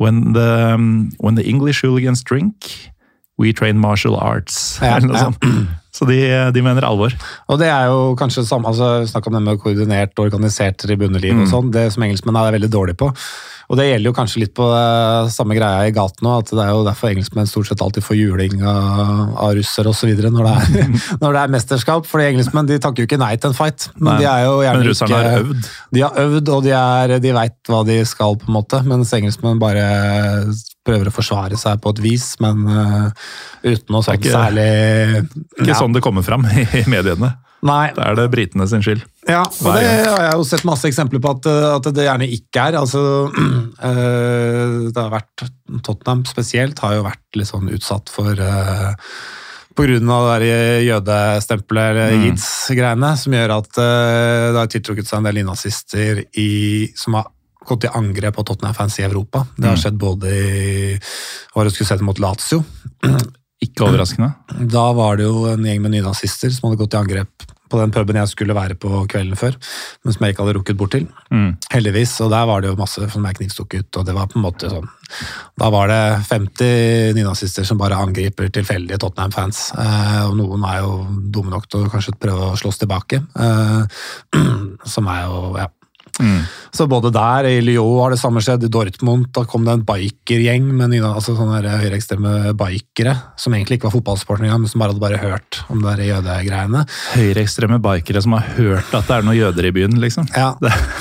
[0.00, 2.90] when the, um, when the English hooligans drink,
[3.38, 4.78] we train martial arts.
[4.82, 5.24] Ja, eller noe ja.
[5.30, 5.70] sånt.
[5.94, 6.16] Så de,
[6.52, 7.12] de mener alvor.
[7.48, 11.38] Og det er jo kanskje samme, altså Snakk om det med koordinert og organisert tribuneliv
[11.44, 13.12] og sånn, det som engelskmenn er veldig dårlige på.
[13.74, 16.62] Og det gjelder jo kanskje litt på det samme greia i gaten òg, at det
[16.62, 20.12] er jo derfor engelskmenn stort sett alltid får juling av, av russere osv.
[20.14, 20.92] Når, det er-
[21.24, 22.06] når det er mesterskap.
[22.06, 23.88] Fordi engelskmenn de takker jo ikke nei til en fight.
[23.98, 25.70] Men Nei, de er jo gjerne Men russerne ikke, har øvd.
[25.98, 28.82] De har øvd, og de, er, de veit hva de skal, på en måte.
[28.86, 29.88] Mens engelskmenn bare
[30.86, 33.08] prøver å forsvare seg på et vis, men uh,
[33.64, 34.68] uten noe ikke- særlig
[35.58, 35.78] Ikke Ja.
[35.80, 37.32] sånn det kommer fram i, i mediene.
[37.64, 39.00] Nei, Da er det britene sin skyld.
[39.26, 42.26] ja, og det har jeg jo sett masse eksempler på at, eh, at det gjerne
[42.28, 42.76] ikke er.
[42.76, 43.00] Altså,
[43.32, 45.46] øh, det har vært,
[45.86, 48.92] Tottenham spesielt har jo vært litt sånn utsatt for øh,
[49.74, 52.26] på grunn av det jødestempelet, Mm.
[52.28, 56.20] jids-greiene, som gjør at øh, det har tiltrukket seg en del nynazister
[57.00, 57.26] som har
[57.64, 59.46] gått til angrep på Tottenham-fans i Europa.
[59.56, 59.82] Det har Mm.
[59.82, 61.00] skjedd både i
[61.72, 62.60] skulle sett mot Lazio?
[63.64, 64.34] Ikke overraskende.
[64.68, 67.92] Da var det jo en gjeng med nynazister som hadde gått til angrep på den
[67.94, 69.56] puben jeg skulle være på kvelden før,
[70.04, 71.06] men som jeg ikke hadde rukket bort til.
[71.30, 71.54] Mm.
[71.72, 74.46] Heldigvis, og der var det jo masse som er knivstukket, og det var på en
[74.46, 74.90] måte sånn
[75.60, 76.00] Da var det
[76.30, 80.98] 50 nynazister som bare angriper tilfeldige Tottenham-fans, eh, og noen er jo
[81.34, 84.04] dumme nok til å kanskje prøve å slåss tilbake, eh,
[84.96, 85.70] som er jo ja.
[86.20, 86.42] Mm.
[86.74, 89.84] Så både der, i Lyon har det samme skjedd, i Dortmund da kom det en
[89.86, 94.82] bikergjeng med altså sånne der høyreekstreme bikere, som egentlig ikke var fotballsporten engang, men som
[94.82, 96.84] bare hadde bare hørt om der jødegreiene.
[97.14, 100.26] Høyreekstreme bikere som har hørt at det er noen jøder i byen, liksom.
[100.34, 100.52] Ja,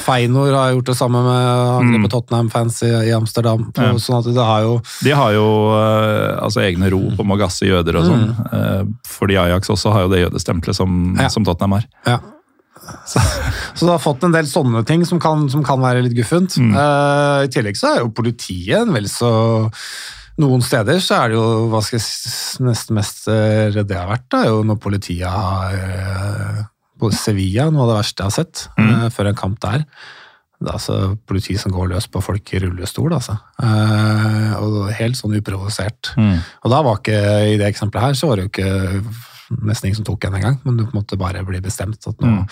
[0.06, 2.10] Feinor har gjort det samme med angrepet Mm.
[2.14, 3.72] Tottenham-fans i, i Amsterdam.
[3.74, 3.94] På, Ja.
[4.02, 4.74] Sånn at det har jo
[5.04, 5.46] De har jo
[5.78, 8.26] eh, altså egne rop om å gasse jøder og sånn.
[8.54, 11.28] Eh, fordi Ajax også har jo det jødestempelet som, Ja.
[11.30, 11.86] som Tottenham har.
[12.06, 12.20] ja.
[13.08, 13.22] Så,
[13.76, 16.58] så du har fått en del sånne ting som kan, som kan være litt guffent.
[16.60, 16.74] Mm.
[16.76, 19.32] Uh, I tillegg så er jo politiet en vel så
[20.42, 24.00] Noen steder så er det jo hva skal jeg si, nesten mest eh, redd jeg
[24.00, 26.64] har vært, er jo når politiet har uh,
[26.98, 28.90] På Sevilla, noe av det verste jeg har sett Mm.
[28.90, 29.84] uh, før en kamp der.
[30.58, 30.98] Det er altså
[31.30, 33.36] politi som går løs på folk i rullestol, altså.
[34.64, 36.14] Og helt sånn uprovosert.
[36.16, 36.38] Mm.
[36.64, 37.18] Og da var ikke,
[37.52, 39.14] i det eksempelet her, så var det jo ikke
[39.64, 42.20] nesten ingen som tok en engang, men du på en måte bare blir bestemt at
[42.22, 42.44] nå Mm.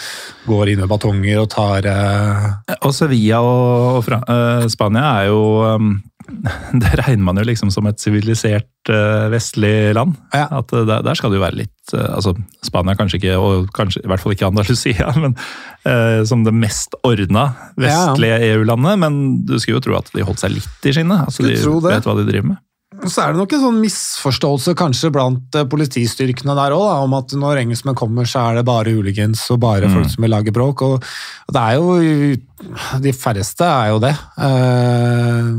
[0.47, 5.29] går inn med batonger og tar eh, Og Sevilla og, og Fra eh, Spania er
[5.31, 5.41] jo
[5.77, 5.91] um,
[6.81, 10.13] Det regner man jo liksom som et sivilisert eh, vestlig land.
[10.33, 10.45] Ja.
[10.61, 13.71] At eh, der, der skal det jo være litt eh, altså Spania kanskje ikke, og
[13.75, 15.35] kanskje, i hvert fall ikke Andalusia, men
[15.85, 18.99] eh, som det mest ordna vestlige EU-landet.
[19.01, 21.25] Men du skulle jo tro at de holdt seg litt i skinnet.
[21.27, 21.57] Altså, de
[21.89, 22.61] vet hva de driver med.
[23.09, 27.33] Så er det nok en sånn misforståelse kanskje blant eh, politistyrkene der òg, om at
[27.33, 29.93] når engelskmenn kommer, så er det bare hooligans og bare Mm.
[29.95, 30.81] folk som vil lage bråk.
[30.85, 31.03] Og,
[31.51, 32.37] det er jo
[33.01, 34.13] De færreste er jo det.
[34.37, 35.49] Eh,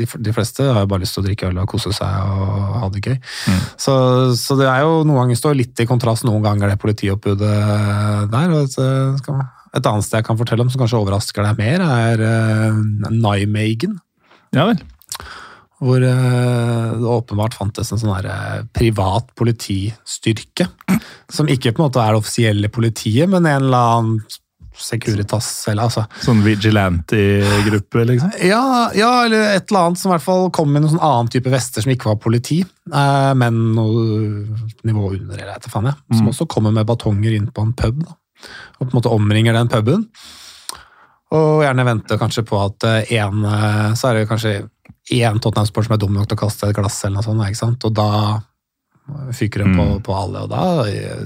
[0.00, 2.76] De, de fleste har jo bare lyst til å drikke øl og kose seg og
[2.82, 3.16] ha det gøy.
[3.50, 3.62] Mm.
[3.76, 3.94] Så,
[4.38, 7.56] så det er jo noen ganger står litt i kontrast noen ganger, det politioppbudet
[8.30, 8.50] der.
[8.58, 11.82] og skal man- et annet sted jeg kan fortelle om som kanskje overrasker deg mer,
[11.84, 13.98] er uh, Nijmegen.
[14.52, 14.80] Ja vel.
[15.80, 20.66] Hvor eh, det åpenbart fantes en sånn eh, privat politistyrke.
[21.32, 24.22] Som ikke på en måte er det offisielle politiet, men en eller annen
[24.80, 26.06] Securitas eller altså.
[26.24, 28.30] Sånn vigilante-gruppe, liksom.
[28.48, 31.28] Ja, ja, eller et eller annet som i hvert fall kom med noen sånn annen
[31.32, 34.06] type vester som ikke var politi, eh, men noe
[34.88, 35.98] nivå under, eller jeg faen jeg.
[36.14, 36.32] Som Mm.
[36.32, 38.16] også kommer med batonger inn på en pub, da.
[38.80, 40.06] Og på en måte omringer den puben.
[41.30, 42.78] Og gjerne venter kanskje på at
[43.10, 43.44] én
[43.96, 44.70] Så er det kanskje
[45.10, 47.56] én Tottenham-sport som er dum nok til å kaste et glass, eller noe sånt, ikke
[47.64, 47.84] sant?
[47.84, 48.40] og da
[49.34, 50.02] fyker hun på, Mm.
[50.06, 50.42] på alle.
[50.44, 51.24] Og da eh,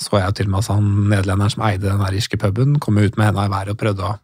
[0.00, 3.18] så jeg til og med at han nederlenderen som eide den irske puben, kom ut
[3.18, 4.18] med henda i været og prøvde å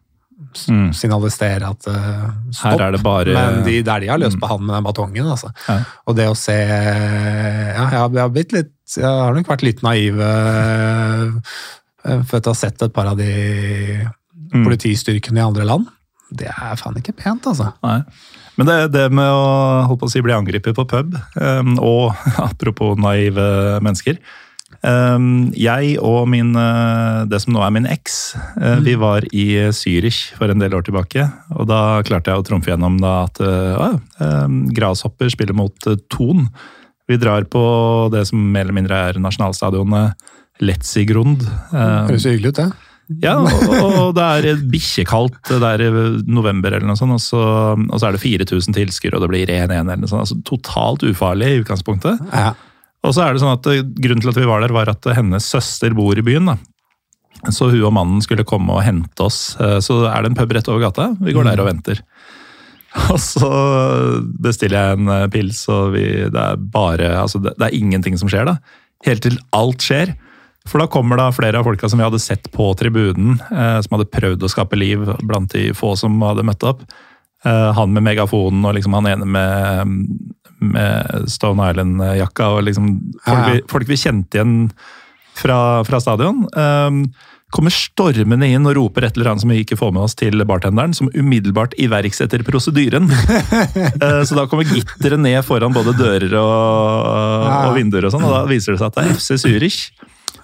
[0.69, 0.93] Mm.
[0.95, 2.79] signalisere at uh, stopp.
[2.79, 4.39] Det bare Men de, er de har løst Mm.
[4.39, 5.25] på han med den batongen.
[5.27, 5.51] Altså.
[5.67, 5.83] Ja.
[6.07, 9.61] Og det å se Ja, jeg har, jeg har blitt litt Jeg har nok vært
[9.67, 11.31] litt naiv eh,
[12.23, 14.07] for etter å ha sett et par av de
[14.49, 14.63] Mm.
[14.65, 15.85] politistyrkene i andre land.
[16.33, 17.71] Det er faen ikke pent, altså.
[17.83, 18.01] Nei.
[18.59, 22.11] Men det, det med å holdt på å si, bli angrepet på pub, um, og
[22.49, 24.17] apropos naive mennesker
[24.83, 28.17] um, Jeg og min, uh, det som nå er min eks,
[28.59, 28.83] mm.
[28.83, 31.23] vi var i Zürich for en del år tilbake.
[31.55, 35.95] Og da klarte jeg å trumfe gjennom da at uh, um, Grashopper spiller mot uh,
[36.11, 36.49] Thon.
[37.09, 37.63] Vi drar på
[38.13, 40.19] det som mer eller mindre er nasjonalstadionet
[40.59, 41.47] Letzigrund.
[41.71, 42.88] Det Høres hyggelig ut, det.
[43.23, 45.91] Ja, og, og det er bikkjekaldt der er i
[46.29, 47.41] november, eller noe sånt, og så,
[47.75, 50.21] og så er det 4000 tilskuere, og det blir 1-1 eller noe sånt.
[50.27, 52.21] Altså, totalt ufarlig i utgangspunktet.
[52.29, 52.51] Ja.
[53.07, 55.07] Og så er det sånn at eh, Grunnen til at vi var der, var at
[55.17, 56.51] hennes søster bor i byen.
[56.51, 56.57] da.
[57.55, 59.55] Så hun og mannen skulle komme og hente oss.
[59.57, 61.09] Eh, Så er det en pub rett over gata.
[61.23, 62.01] Vi går der og venter.
[63.13, 63.49] Og så
[64.41, 68.17] bestiller jeg en eh, pils, og vi, det er bare altså det, det er ingenting
[68.17, 68.55] som skjer da.
[69.05, 70.15] Helt til alt skjer.
[70.67, 73.95] For da kommer da flere av folka som vi hadde sett på tribunen, eh, som
[73.97, 76.83] hadde prøvd å skape liv blant de få som hadde møtt opp.
[77.45, 79.95] Eh, han med megafonen og liksom han ene med,
[80.59, 82.49] med Stone Island-jakka.
[82.57, 82.91] og liksom
[83.25, 84.55] folk, vi, folk vi kjente igjen
[85.39, 86.45] fra, fra stadion.
[86.51, 86.91] eh,
[87.49, 90.37] kommer stormende inn og roper et eller annet som vi ikke får med oss til
[90.45, 93.09] bartenderen, som umiddelbart iverksetter prosedyren.
[93.99, 98.35] Eh, Så da kommer gitteret ned foran både dører og, og vinduer, og sånn, og
[98.35, 99.79] da viser det seg at det er FC Zürich,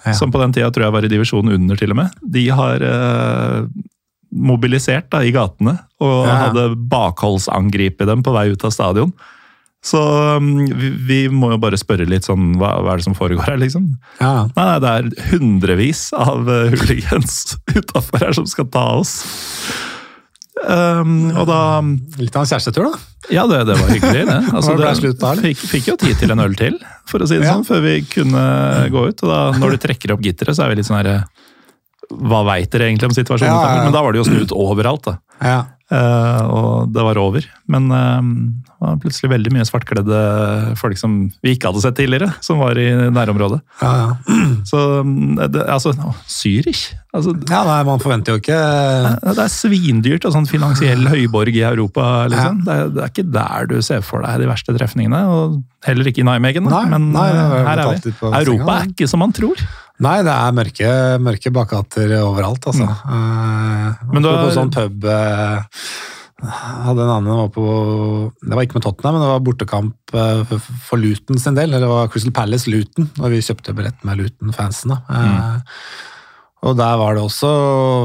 [0.06, 0.14] Ja.
[0.14, 2.16] som på den tida tror jeg var i divisjonen under, til og med.
[2.22, 3.62] De har eh,
[4.36, 6.36] mobilisert da, i gatene og Ja.
[6.46, 6.68] hadde
[8.02, 9.12] i dem på vei ut av stadion.
[9.86, 10.00] Så
[10.36, 13.46] um, vi, vi må jo bare spørre litt sånn, hva, hva er det som foregår
[13.46, 13.84] her, liksom?
[14.18, 14.48] Ja.
[14.56, 17.36] Nei, nei, det er hundrevis av uh, hooligans
[17.78, 19.20] utafor her som skal ta oss.
[20.56, 21.58] Um, og da
[22.16, 23.00] Litt av en kjærestetur, da.
[23.28, 24.36] Ja, det, det var hyggelig, det.
[24.56, 26.78] Altså, det slutt fikk, fikk jo tid til en øl til,
[27.10, 27.56] for å si det Ja.
[27.56, 28.44] sånn, før vi kunne
[28.92, 29.24] gå ut.
[29.26, 31.18] Og da, når du trekker opp gitteret, så er vi litt sånn herre
[32.06, 33.50] Hva veit dere egentlig om situasjonen?
[33.50, 33.86] Ja, ja, ja.
[33.88, 35.18] Men da var det jo snudd overalt, da.
[35.42, 35.58] Ja.
[35.86, 37.44] Eh, og det var over.
[37.70, 38.18] Men uh,
[38.66, 40.18] det var plutselig veldig mye svartkledde
[40.80, 41.14] folk som
[41.46, 43.60] vi ikke hadde sett tidligere, som var i nærområdet.
[43.82, 44.38] Ja, ja.
[44.70, 45.94] Så mm, det, altså,
[46.26, 46.88] Zürich?
[47.14, 48.58] Altså, ja, nei, man forventer jo ikke
[49.22, 52.26] det er svindyrt og sånn finansiell høyborg i Europa.
[52.32, 52.60] liksom.
[52.66, 56.10] Det, er, det er ikke der du ser for deg de verste trefningene, og heller
[56.10, 56.66] ikke i Nijmegen.
[56.66, 58.16] Nei, men nei, eh, her er vi.
[58.26, 59.62] Europa er ikke som man tror.
[60.04, 60.88] Nei, det er mørke,
[61.24, 62.84] mørke bakgater overalt, altså.
[62.84, 64.12] Mm.
[64.12, 65.62] Men du har- på sånn pub eh,
[66.84, 67.64] hadde en annen var på
[68.42, 71.70] Det var ikke med Tottenham, men det var bortekamp eh, for, Luton sin del.
[71.72, 74.92] Det var Crystal Palace Luton, og vi kjøpte billett med Luton-fansen.
[74.92, 75.00] da.
[75.08, 75.56] Eh,
[76.66, 77.48] Og der var det også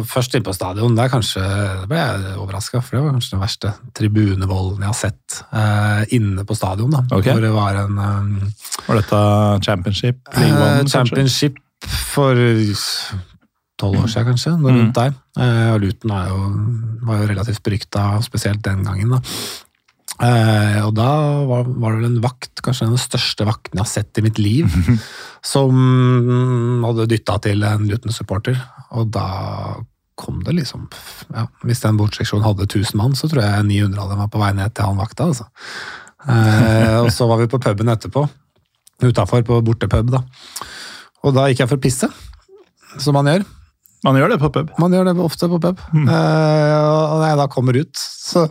[0.06, 0.94] først inne på stadion.
[0.96, 1.42] Der kanskje,
[1.82, 6.04] det ble jeg overraska, for det var kanskje den verste tribunevolden jeg har sett eh,
[6.20, 6.92] inne på stadion.
[6.92, 7.00] da.
[7.16, 7.32] okay.
[7.34, 8.52] Hvor det var en um,
[8.88, 9.22] Var dette
[9.66, 10.20] championship?
[10.36, 10.84] One, Eh.
[10.86, 11.56] Championship
[11.88, 12.36] for
[13.82, 14.54] tolv år siden, kanskje.
[14.60, 14.80] Noe Mm.
[14.82, 15.14] rundt der.
[15.42, 16.40] Eh, og Luton jo,
[17.08, 19.10] var jo relativt berykta, spesielt den gangen.
[19.10, 19.22] da.
[20.22, 21.08] Eh, og da
[21.50, 24.38] var, var det vel en vakt, kanskje den største vakten jeg har sett i mitt
[24.38, 24.68] liv,
[25.42, 28.60] som hadde dytta til en Luton-supporter.
[28.92, 29.26] Og da
[30.22, 30.84] kom det liksom
[31.34, 34.42] ja, Hvis den bortseksjonen hadde 1000 mann, så tror jeg 900 av dem var på
[34.44, 35.32] vei ned til han vakta.
[35.32, 35.48] altså.
[36.30, 38.28] Eh, og så var vi på puben etterpå,
[39.02, 40.12] utafor på bortepub.
[40.12, 40.22] da.
[41.22, 42.10] Og da gikk jeg for å pisse,
[43.00, 43.46] som man gjør.
[44.06, 44.72] Man gjør det på pub.
[44.82, 45.82] Man gjør det ofte på pub.
[45.94, 46.08] Mm.
[46.10, 48.50] Eh, og når jeg da kommer ut, så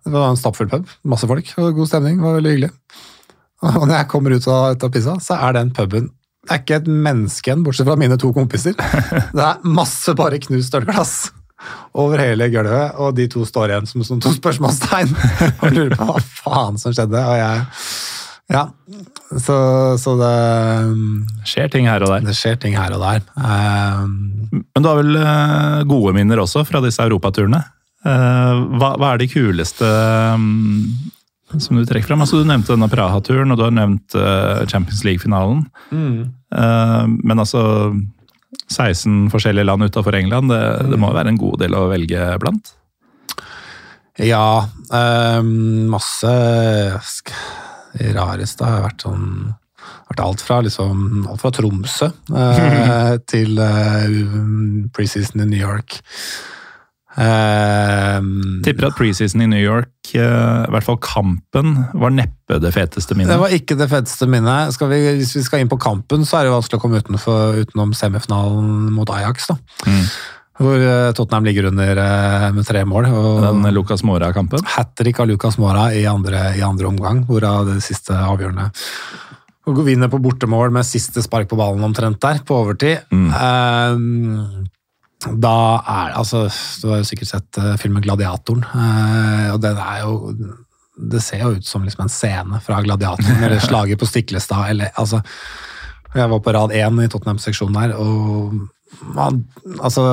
[0.00, 2.70] Det var en stappfull pub, masse folk, og god stemning, det var veldig hyggelig.
[3.68, 6.06] Og når jeg kommer ut av, ut av pizza, så er den puben
[6.40, 8.72] Det er ikke et menneske igjen, bortsett fra mine to kompiser.
[9.36, 11.14] Det er masse bare knust ølglass
[12.00, 15.12] over hele gulvet, og de to står igjen som, som to spørsmålstegn
[15.60, 17.20] og lurer på hva faen som skjedde.
[17.20, 17.66] Og jeg
[18.50, 18.64] Ja.
[19.38, 19.56] Så,
[20.02, 20.30] så det
[21.46, 22.24] Skjer ting her og der.
[22.26, 23.20] det skjer ting her og der.
[23.38, 24.00] Eh,
[24.74, 27.62] Men du har vel eh, gode minner også fra disse europaturene?
[28.00, 30.88] Uh, hva, hva er de kuleste um,
[31.52, 32.22] som du trekker frem?
[32.24, 35.66] Altså, du nevnte denne Praha-turen, og du har nevnt uh, Champions League-finalen.
[35.92, 37.60] Eh, men altså
[38.72, 42.72] 16 forskjellige land utafor England, det, det må være en god del å velge blant?
[44.18, 46.30] Ja, Um, masse
[47.94, 49.26] Det rareste har vært sånn
[50.10, 54.16] vært alt fra, liksom, alt fra Tromsø eh, til eh,
[54.94, 56.00] preseason i New York.
[57.18, 58.18] Eh,
[58.64, 63.16] Tipper at preseason i New York, eh, i hvert fall kampen, var neppe det feteste
[63.16, 63.32] minnet.
[63.34, 64.74] det var ikke det feteste minnet.
[64.76, 67.62] Skal vi, hvis vi skal inn på kampen, så er det vanskelig å komme utenfor,
[67.64, 69.50] utenom semifinalen mot Ajax.
[69.50, 69.58] da.
[69.86, 70.04] Mm.
[70.60, 73.08] Hvor eh, Tottenham ligger under eh, med tre mål.
[73.08, 74.60] og Den Lucas Mora-kampen.
[74.76, 78.68] hat trick av Lucas Mora i andre, i andre omgang, hvorav det siste avgjørende.
[79.68, 83.06] Og gå vinner på bortemål med siste spark på ballen omtrent der, på overtid.
[83.12, 83.96] Eh,
[85.36, 86.46] da er altså
[86.80, 88.64] Du har jo sikkert sett eh, filmen 'Gladiatoren',
[89.52, 90.32] og den er jo
[91.10, 94.88] Det ser jo ut som liksom en scene fra 'Gladiatoren', eller 'Slaget på Stiklestad', eller
[94.96, 95.20] altså
[96.14, 98.68] Jeg var på rad én i Tottenham-seksjonen der, og
[99.14, 99.40] man,
[99.80, 100.04] altså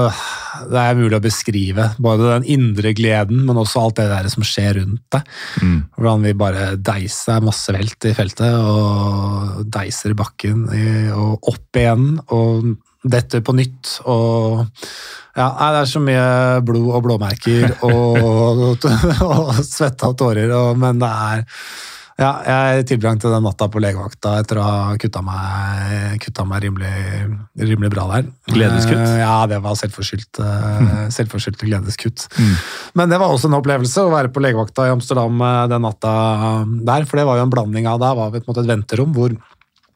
[0.71, 1.89] det er mulig å beskrive.
[2.01, 5.33] Både den indre gleden, men også alt det der som skjer rundt deg.
[5.61, 5.77] Mm.
[5.97, 10.65] Hvordan vi bare deiser masse velt i feltet, og deiser i bakken
[11.15, 12.73] og opp igjen, og
[13.07, 13.97] detter på nytt.
[14.09, 14.63] Og
[15.37, 16.25] ja, det er så mye
[16.65, 18.87] blod og blåmerker og,
[19.29, 21.45] og svette og tårer, og, men det er
[22.17, 26.93] ja, jeg tilbrakte den natta på legevakta etter å ha kutta meg, kutta meg rimelig,
[27.61, 28.31] rimelig bra der.
[28.49, 29.03] Gledeskutt?
[29.03, 32.25] Eh, Ja, det var selvforskyldt, eh, selvforskyldte gledeskutt.
[32.39, 32.55] Mm.
[32.97, 36.15] Men det var også en opplevelse å være på legevakta i Amsterdam eh, den natta
[36.89, 38.73] der, for det var jo en blanding av Der var vi på en måte et
[38.73, 39.37] venterom hvor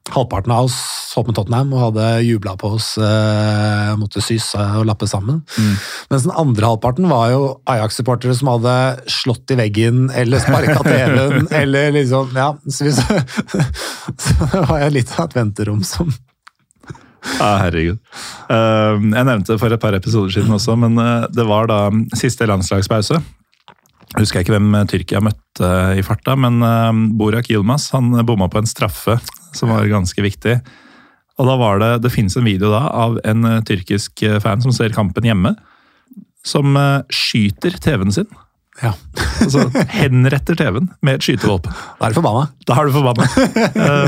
[0.10, 0.78] halvparten av oss
[1.16, 5.42] holdt med Tottenham og hadde jubla på oss, eh, måtte syse og lappe sammen.
[5.58, 5.76] Mm.
[6.12, 8.76] Mens den andre halvparten var jo Ajax-supportere som hadde
[9.12, 12.92] slått i veggen eller sparka TV-en eller liksom Ja, så, vi,
[14.24, 16.10] så det var jo litt av et venterom som
[17.38, 18.00] Ja, herregud.
[18.50, 21.84] Eh, jeg nevnte det for et par episoder siden også, men eh, det var da
[22.18, 23.22] siste landslagspause.
[24.12, 28.64] Jeg husker ikke hvem Tyrkia møtte i farta, men eh, Borak Yilmaz han bomma på
[28.64, 29.20] en straffe
[29.54, 30.60] som var ganske viktig.
[31.40, 34.62] Og da var det, Det finnes en video da av en eh, tyrkisk eh, fan
[34.62, 35.56] som ser kampen hjemme,
[36.46, 38.28] som eh, skyter TV-en sin.
[38.82, 38.94] Ja,
[39.42, 41.74] Altså henretter TV-en med et skytevåpen.
[42.00, 42.44] da er du forbanna.
[42.70, 43.26] Da er du forbanna.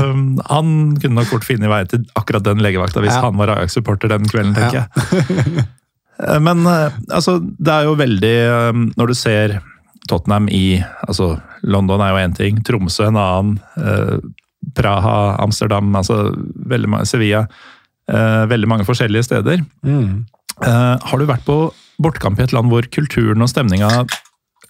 [0.04, 0.68] Um, han
[1.00, 3.22] kunne nok fort finne vei til akkurat den legevakta hvis Ja.
[3.26, 4.86] han var Ajax-supporter den kvelden, tenker Ja.
[4.86, 5.66] jeg.
[6.44, 6.62] Men
[7.10, 8.34] altså, det er jo veldig
[8.70, 9.56] um, Når du ser
[10.06, 10.78] Tottenham i
[11.08, 13.54] altså London er jo én ting, Tromsø en annen,
[14.76, 16.32] Praha, Amsterdam, altså
[16.70, 17.44] veldig mange, Sevilla.
[18.10, 19.64] uh, Veldig mange forskjellige steder.
[19.86, 20.24] Mm.
[20.62, 21.58] Uh, har du vært på
[22.02, 24.04] bortkamp i et land hvor kulturen og stemninga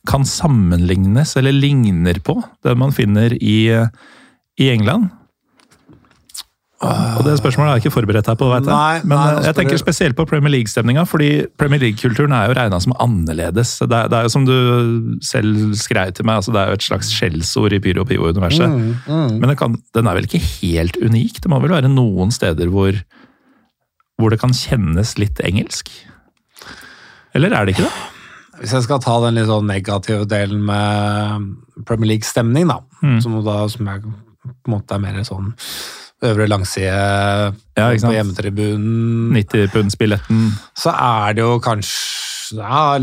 [0.08, 3.72] kan sammenlignes, eller ligner på, det man finner i,
[4.60, 5.08] i England?
[6.84, 8.74] Og det spørsmålet har jeg ikke forberedt deg på, vet jeg.
[8.74, 11.28] Nei, Men nei, jeg tenker spesielt på Premier League-stemninga, fordi
[11.60, 13.74] Premier League-kulturen er jo regna som annerledes.
[13.82, 14.54] Det er, det er jo som du
[15.24, 18.68] selv skrev til meg, altså det er jo et slags skjellsord i Pyro Pio-universet.
[18.70, 19.36] Mm, mm.
[19.42, 21.40] Men kan, den er vel ikke helt unik?
[21.44, 22.98] Det må vel være noen steder hvor,
[24.20, 25.90] hvor det kan kjennes litt engelsk?
[27.34, 27.94] Eller er det ikke det?
[28.60, 31.48] Hvis jeg skal ta den litt sånn negative delen med
[31.88, 33.18] Premier League-stemning, da, Mm.
[33.20, 35.50] som, da, som jeg på en måte er mer sånn
[36.22, 40.52] øvre langside Ja, på hjemmetribunen, 90-pundsbilletten.
[40.76, 42.98] så er det jo kanskje ja,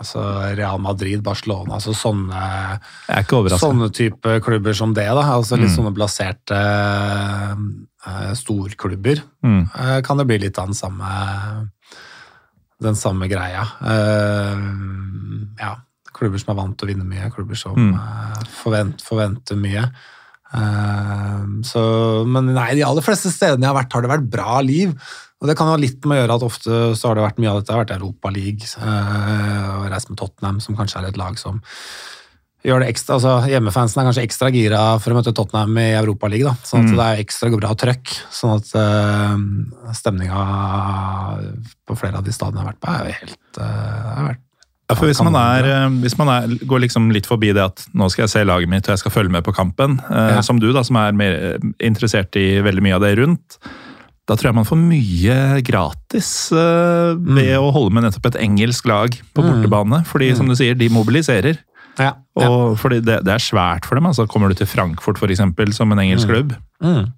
[0.00, 0.22] altså
[0.56, 2.80] Real Madrid, Barcelona, altså sånne,
[3.60, 5.04] sånne type klubber som det.
[5.06, 5.76] da, altså Litt Mm.
[5.76, 6.60] sånne blaserte
[8.06, 9.20] uh, storklubber.
[9.44, 9.68] Mm.
[9.76, 11.68] Uh, kan det bli litt av den samme,
[12.80, 13.66] den samme greia.
[13.84, 14.56] Uh,
[15.60, 15.74] ja,
[16.16, 17.94] klubber som er vant til å vinne mye, klubber som Mm.
[17.94, 19.84] eh, forvent, forventer mye.
[20.54, 21.82] Eh, så,
[22.26, 24.94] men nei, de aller fleste stedene jeg har vært, har det vært bra liv.
[25.40, 27.52] Og det kan ha litt med å gjøre at ofte så har det vært mye
[27.52, 31.20] av dette har vært Europa League, eh, og reist med Tottenham, som kanskje er et
[31.20, 31.62] lag som
[32.60, 36.28] gjør det ekstra, altså Hjemmefansen er kanskje ekstra gira for å møte Tottenham i Europa
[36.28, 36.52] League.
[36.68, 36.96] sånn at Mm.
[36.98, 38.12] det er ekstra bra trøkk.
[38.30, 40.42] Sånn at uh, stemninga
[41.88, 44.44] på flere av de stadene jeg har vært på, er jo helt uh, har vært,
[44.90, 47.84] Ja, for hvis man, er, eh, hvis man er, går liksom litt forbi det at
[47.94, 50.40] nå skal jeg se laget mitt og jeg skal følge med på kampen, eh, Ja.
[50.42, 53.58] som du da, som er mer eh, interessert i veldig mye av det rundt,
[54.26, 59.10] da tror jeg man får mye gratis ved å holde med nettopp et engelsk lag
[59.34, 59.48] på Mm.
[59.50, 60.04] bortebane.
[60.06, 61.58] Fordi som du sier, de mobiliserer.
[61.98, 62.48] ja, ja.
[62.48, 64.06] Og fordi det, det er svært for dem.
[64.06, 67.12] altså Kommer du til Frankfurt eksempel, som en engelsk klubb, Mm.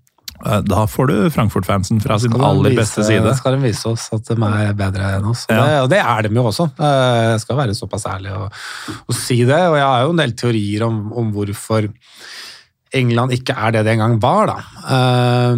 [0.47, 3.34] Eh, da får du Frankfurt-fansen fra sin aller vise- beste side.
[3.38, 5.47] Skal de vise oss at de er bedre enn oss.
[5.51, 5.62] Ja.
[5.66, 6.68] det, og det er de jo også.
[6.78, 8.53] Eh, Jeg skal være såpass ærlig og,
[9.09, 9.62] og si det.
[9.70, 11.88] Og jeg har jo en del teorier om, om hvorfor
[12.93, 14.57] England ikke er det det en gang var, da.
[14.84, 15.57] Eh,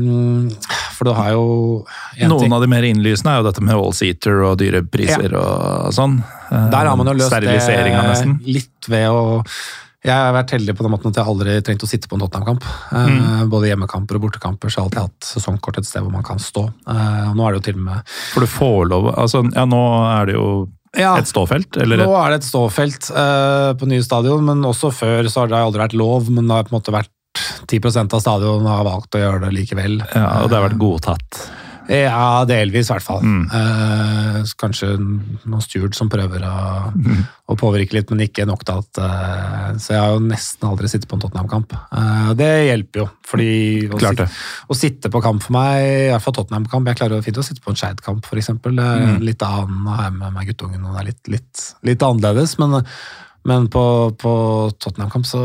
[0.94, 1.46] For du har jo
[2.16, 5.34] en Noen ting- av de mer innlysende er jo dette med all-seater og dyre priser
[5.34, 6.20] og sånn.
[6.50, 9.42] Der har man jo løst det litt ved å
[10.04, 12.24] Jeg har vært heldig på den måten at jeg aldri trengte å sitte på en
[12.26, 12.64] Tottenham-kamp.
[12.92, 13.48] Eh, Mm.
[13.48, 16.38] Både hjemmekamper og bortekamper, så jeg har alltid hatt sesongkort et sted hvor man kan
[16.38, 16.66] stå.
[16.88, 19.64] Eh, og nå er det jo til og med For du får lov altså, Ja,
[19.64, 19.80] nå
[20.10, 20.46] er det jo
[20.94, 24.92] ja, et ståfelt, eller Nå er det et ståfelt eh, på nye stadion, men også
[24.94, 26.28] før så har det aldri vært lov.
[26.30, 27.10] Men det har på en måte vært
[27.66, 29.98] 10% av stadion har valgt å gjøre det likevel.
[30.14, 31.40] ja, Og det har vært godtatt.
[31.88, 33.20] Ja, delvis i hvert fall.
[33.20, 33.42] Mm.
[33.52, 37.24] Eh, kanskje noen steward som prøver å, Mm.
[37.50, 40.88] å påvirke litt, men ikke nok til at eh, Så jeg har jo nesten aldri
[40.88, 41.72] sittet på en Tottenham-kamp.
[41.92, 44.28] Eh, det hjelper jo, fordi å, Klart det.
[44.28, 47.44] sitte, å sitte på kamp for meg, i hvert fall Tottenham-kamp Jeg klarer fint å
[47.44, 48.48] sitte på en Skeid-kamp, f.eks.
[48.64, 49.20] Mm.
[49.20, 52.56] litt annen å ha med meg guttungen, og det er litt, litt, litt annerledes.
[52.58, 52.80] Men,
[53.44, 53.84] men på,
[54.16, 54.34] på
[54.80, 55.42] Tottenham-kamp så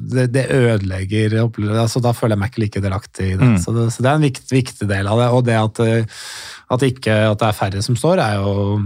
[0.00, 3.50] det, det ødelegger altså, Da føler jeg meg ikke like delaktig i det.
[3.54, 3.58] Mm.
[3.62, 5.28] Så, det så det er en viktig, viktig del av det.
[5.36, 6.24] Og det at, eh,
[6.74, 8.80] at, ikke, at det er færre som står, er jo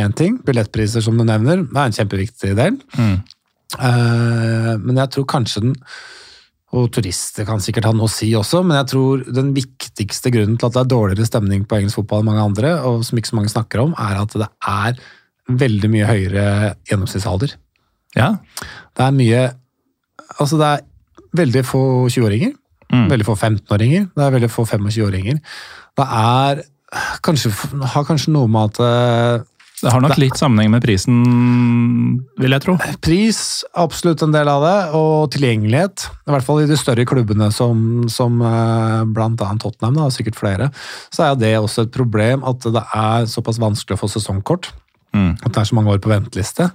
[0.00, 0.38] én ting.
[0.46, 2.78] Billettpriser, som du nevner, er en kjempeviktig del.
[2.96, 3.20] Mm.
[3.78, 5.76] Uh, men jeg tror kanskje den
[6.70, 10.54] og turister kan sikkert ha noe å si også, men jeg tror den viktigste grunnen
[10.58, 13.32] til at det er dårligere stemning på engelsk fotball enn mange andre, og som ikke
[13.32, 15.00] så mange snakker om, er at det er
[15.64, 16.44] veldig mye høyere
[16.86, 17.56] gjennomsnittsalder.
[18.14, 18.36] Ja.
[18.94, 19.42] Det er mye
[20.38, 20.86] Altså, det er
[21.40, 22.56] veldig få 20-åringer.
[22.90, 23.06] Mm.
[23.12, 24.10] Veldig få 15-åringer.
[24.16, 25.38] Det er veldig få 25-åringer.
[26.00, 26.64] Det er
[27.24, 27.52] kanskje,
[27.94, 29.46] har kanskje noe med at eh,
[29.80, 31.20] Det har nok litt sammenheng med prisen,
[32.36, 32.74] vil jeg tro.
[33.00, 33.38] Pris,
[33.72, 36.04] absolutt en del av det, og tilgjengelighet.
[36.28, 39.06] I hvert fall i de større klubbene som, som bl.a.
[39.08, 40.68] blant annet Tottenham, da, og sikkert flere,
[41.08, 44.68] så er det også et problem at det er såpass vanskelig å få sesongkort.
[45.16, 45.32] Mm.
[45.40, 46.68] At det er så mange år på venteliste.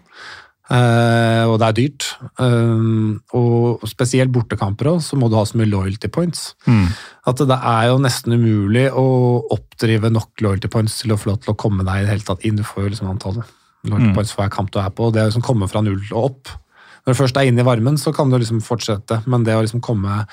[0.71, 2.05] Eh, og det er dyrt.
[2.41, 6.55] Eh, og spesielt bortekamper også, så må du ha så mye loyalty points.
[6.65, 6.87] Mm.
[7.29, 9.05] At det er jo nesten umulig å
[9.53, 12.25] oppdrive nok loyalty points til å få lov til å komme deg i det hele
[12.27, 12.57] tatt inn.
[12.57, 13.45] Du får jo liksom antallet
[13.85, 14.13] loyalty Mm.
[14.15, 16.23] points for hver kamp du er på, og det er liksom komme fra null og
[16.31, 16.47] opp.
[17.05, 19.61] Når du først er inne i varmen, så kan du liksom fortsette, men det å
[19.61, 20.25] liksom komme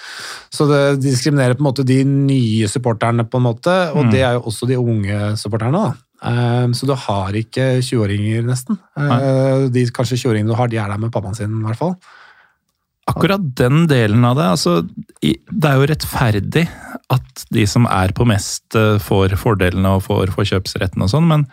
[0.51, 4.11] Så det diskriminerer på en måte de nye supporterne, på en måte, og Mm.
[4.11, 5.73] det er jo også de unge supporterne.
[5.73, 5.93] da.
[6.23, 8.79] Eh, Så du har ikke 20-åringer, nesten.
[8.97, 9.69] Nei.
[9.75, 11.97] De kanskje 20-åringene du har, de er der med pappaen sin, i hvert fall.
[13.11, 14.77] Akkurat den delen av det, altså
[15.21, 16.69] Det er jo rettferdig
[17.11, 21.47] at de som er på mest, eh, får fordelene og får forkjøpsretten og sånn, men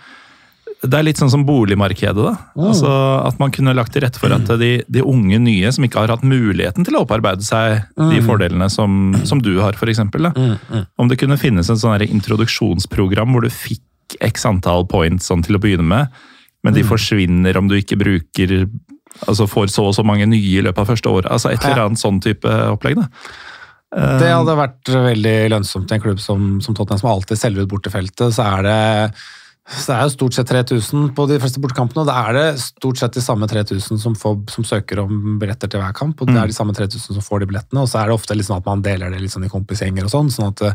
[0.80, 2.38] det er litt sånn som boligmarkedet, da.
[2.55, 2.67] Mm.
[2.70, 2.91] Altså
[3.28, 6.13] At man kunne lagt til rette for at de, de unge nye som ikke har
[6.13, 8.26] hatt muligheten til å opparbeide seg de Mm.
[8.30, 9.99] fordelene som, som du har, f.eks.
[9.99, 13.82] Om det kunne finnes en sånn introduksjonsprogram hvor du fikk
[14.22, 16.07] x antall points sånn til å begynne med,
[16.64, 16.89] men de Mm.
[16.89, 18.70] forsvinner om du ikke bruker
[19.28, 21.32] Altså får så og så mange nye i løpet av første året.
[21.32, 21.86] Altså et eller Ja.
[21.88, 22.95] annet sånn type opplegg.
[22.95, 23.07] da.
[24.20, 27.70] Det hadde vært veldig lønnsomt i en klubb som, som Tottenham, som alltid selger ut
[27.70, 28.32] bortefeltet.
[28.32, 29.14] Så er det
[29.70, 32.45] så det er jo stort sett 3000 på de fleste bortekampene, og da er det
[32.59, 36.20] stort sett de samme 3000 som, får, som søker om billetter til hver kamp.
[36.22, 36.41] og Det Mm.
[36.43, 38.65] er de samme 3000 som får de billettene, og så er det ofte liksom at
[38.65, 40.32] man deler det litt sånn i kompisgjenger og sånn.
[40.34, 40.74] sånn at eh,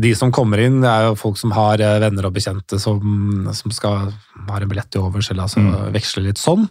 [0.00, 3.46] de som kommer inn, det er jo folk som har eh, venner og bekjente som,
[3.54, 4.10] som skal
[4.48, 5.92] ha en billett til overs, eller altså Mm.
[5.92, 6.68] veksle litt sånn.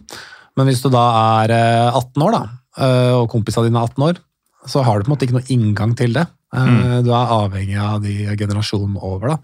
[0.56, 2.44] Men hvis du da er eh, 18 år, da,
[2.78, 4.18] eh, og kompisene dine er 18 år,
[4.66, 6.26] så har du på en måte ikke noe inngang til det.
[6.54, 7.02] Eh, Mm.
[7.04, 9.28] Du er avhengig av de generasjonen over.
[9.28, 9.38] da.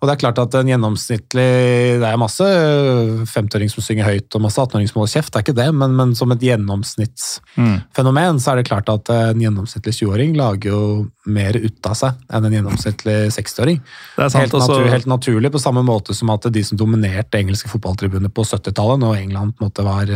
[0.00, 2.44] Og det er klart at en gjennomsnittlig Det er masse
[3.26, 5.96] 50-åringer som synger høyt og masse 18-åring som holder kjeft, det er ikke det, men,
[5.98, 8.40] men som et gjennomsnittsfenomen mm.
[8.42, 10.82] så er det klart at en gjennomsnittlig 20-åring lager jo
[11.26, 13.80] mer ut av seg enn en gjennomsnittlig 60-åring.
[14.16, 14.38] Det er.
[14.38, 18.30] Helt, altså- natur, helt naturlig, på samme måte som at de som dominerte engelske fotballtribuner
[18.32, 20.06] på 70-tallet, når England på en måte var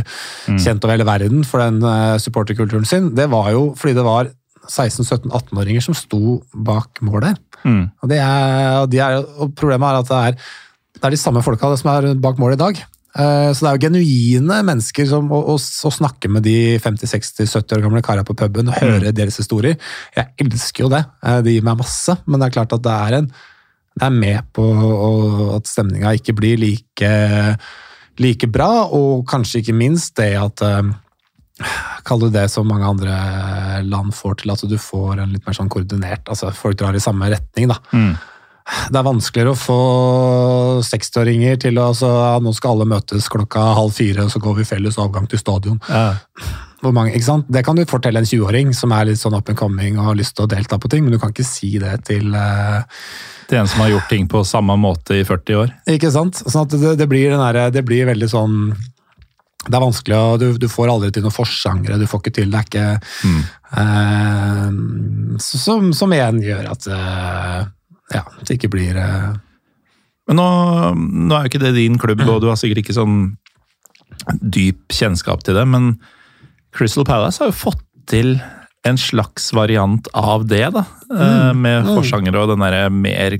[0.49, 0.59] Mm.
[0.59, 4.30] kjent over hele verden for den eh, supporterkulturen sin, det var jo fordi det var
[4.69, 7.39] 16-17-18-åringer som sto bak mål der.
[7.63, 7.85] Mm.
[8.03, 10.51] Og, det er, og, de er, og problemet er at det er,
[10.99, 12.83] det er de samme folka som er bak mål i dag.
[13.13, 18.05] Eh, Så det er jo genuine mennesker som å, snakke med de 50-60-70 år gamle
[18.05, 19.77] karene på puben og høre deres historier.
[20.17, 21.05] Jeg elsker jo det.
[21.23, 23.31] Eh, Det gir meg masse, men det er klart at det er, en,
[23.99, 24.67] det er med på
[25.59, 27.13] at stemninga ikke blir like,
[28.19, 30.65] like bra, og kanskje ikke minst det at
[32.03, 33.14] eh, Kall det som mange andre
[33.86, 37.03] land får til, at du får en litt mer sånn koordinert altså Folk drar i
[37.03, 37.78] samme retning, da.
[37.94, 38.12] Mm.
[38.62, 39.78] Det er vanskeligere å få
[40.86, 44.61] 60-åringer til å altså, ja, Nå skal alle møtes klokka halv fire, og så går
[44.61, 45.80] vi felles avgang til stadion.
[45.90, 46.12] Ja.
[46.82, 47.50] Mange, ikke sant?
[47.53, 50.18] Det kan du fortelle en 20-åring som er litt sånn up and coming og har
[50.18, 52.82] lyst til å delta på ting, men du kan ikke si det til uh,
[53.50, 55.74] Til en som har gjort ting på samme måte i 40 år.
[55.94, 56.40] Ikke sant?
[56.42, 58.57] Sånn at det, det, blir den der, det blir veldig sånn
[59.63, 61.99] Det er vanskelig, og du, du får aldri til noen forsangere.
[62.01, 62.59] Du får ikke til det.
[62.59, 62.87] er ikke
[63.23, 63.43] Mm.
[63.83, 67.61] eh, som, som igjen gjør at eh,
[68.17, 69.29] ja, det ikke blir eh,
[70.29, 70.49] Men nå,
[71.29, 73.21] nå er jo ikke det din klubb, og du har sikkert ikke sånn
[74.43, 75.95] dyp kjennskap til det, men
[76.77, 78.37] Crystal Palace har jo fått til
[78.87, 80.85] en slags variant av det, da.
[81.15, 81.93] eh, Med mm.
[81.95, 83.39] forsangere og den derre mer,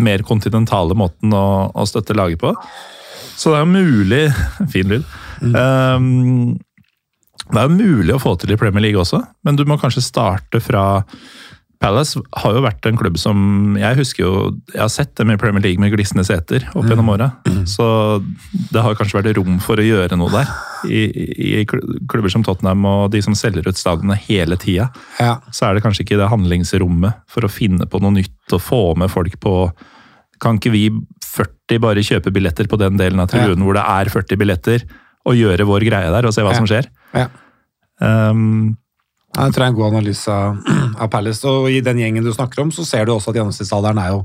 [0.00, 2.54] mer kontinentale måten å, å støtte laget på.
[3.40, 4.22] Så det er jo mulig
[4.74, 5.06] Fin lyd.
[5.40, 6.58] Um,
[7.50, 10.04] det er jo mulig å få til i Premier League også, men du må kanskje
[10.04, 10.84] starte fra
[11.80, 14.32] Palace har jo vært en klubb som Jeg husker jo,
[14.68, 17.30] jeg har sett dem i Premier League med glisne seter opp gjennom åra.
[17.64, 17.86] Så
[18.68, 20.50] det har kanskje vært rom for å gjøre noe der.
[20.84, 21.00] I,
[21.56, 24.90] I klubber som Tottenham og de som selger ut stadionene hele tida.
[25.16, 25.38] Ja.
[25.56, 28.82] Så er det kanskje ikke det handlingsrommet for å finne på noe nytt og få
[29.00, 29.54] med folk på
[30.40, 30.86] Kan ikke vi
[31.24, 34.84] 40 bare kjøpe billetter på den delen av tribunen hvor det er 40 billetter,
[35.26, 36.60] og gjøre vår greie der og se hva Ja.
[36.62, 36.86] som skjer?
[37.14, 37.26] Ja.
[38.00, 38.76] Um,
[39.36, 40.28] Jeg tror det er en god analyse
[41.02, 41.44] av, Palace.
[41.46, 44.22] Og i den gjengen du snakker om, så ser du også at gjennomsnittsalderen er jo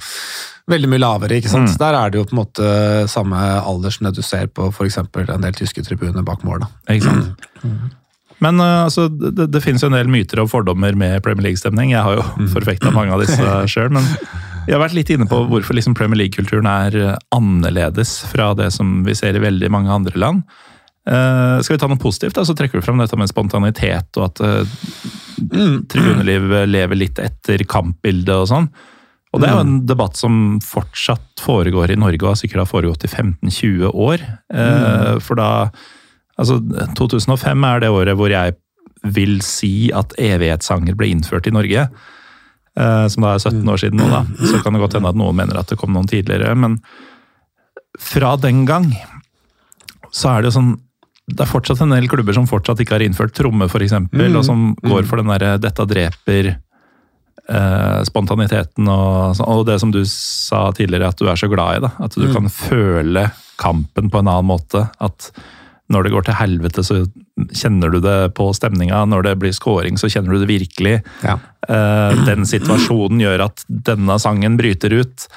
[0.71, 1.37] veldig mye lavere.
[1.37, 1.69] ikke sant?
[1.69, 1.77] Mm.
[1.77, 2.69] Der er det jo på en måte
[3.11, 4.97] samme alder som det du ser på f.eks.
[5.03, 6.65] en del tyske tribuner bak mål.
[6.89, 7.45] Ikke sant?
[8.43, 11.93] Men eh, altså, det, det finnes jo en del myter og fordommer med Premier League-stemning.
[11.93, 14.03] Jeg har jo forfekta mange av disse sjøl, men
[14.65, 16.97] jeg har vært litt inne på hvorfor liksom Premier League-kulturen er
[17.31, 20.43] annerledes fra det som vi ser i veldig mange andre land.
[21.05, 24.25] Eh, skal vi ta noe positivt, da, så trekker du fram dette med spontanitet og
[24.25, 24.77] at uh,
[25.91, 28.69] tribuneliv lever litt etter kampbildet og sånn.
[29.35, 32.71] Og det er jo en debatt som fortsatt foregår i Norge, og har sikkert har
[32.71, 34.25] foregått i 15-20 år.
[34.53, 35.49] Uh, For da
[36.35, 36.57] Altså,
[36.99, 38.57] 2005 er det året hvor jeg
[39.15, 41.85] vil si at evighetssanger ble innført i Norge.
[42.75, 44.25] Uh, Som da er 17 år siden nå, da.
[44.41, 46.51] Så kan det godt hende at noen mener at det kom noen tidligere.
[46.59, 46.75] Men
[47.95, 48.89] fra den gang
[50.11, 50.73] så er det jo sånn
[51.25, 54.45] Det er fortsatt en del klubber som fortsatt ikke har innført tromme, f.eks., eksempel, og
[54.45, 56.51] som går for den derre 'dette dreper'
[57.49, 61.83] eh, spontaniteten og, og det som du sa tidligere, at du er så glad i.
[61.87, 63.29] da, At du kan føle
[63.61, 64.85] kampen på en annen måte.
[64.99, 65.31] At
[65.93, 67.01] når det går til helvete, så
[67.53, 69.03] kjenner du det på stemninga.
[69.05, 70.95] Når det blir scoring, så kjenner du det virkelig.
[71.25, 71.37] Ja.
[71.69, 75.27] Eh, den situasjonen gjør at denne sangen bryter ut.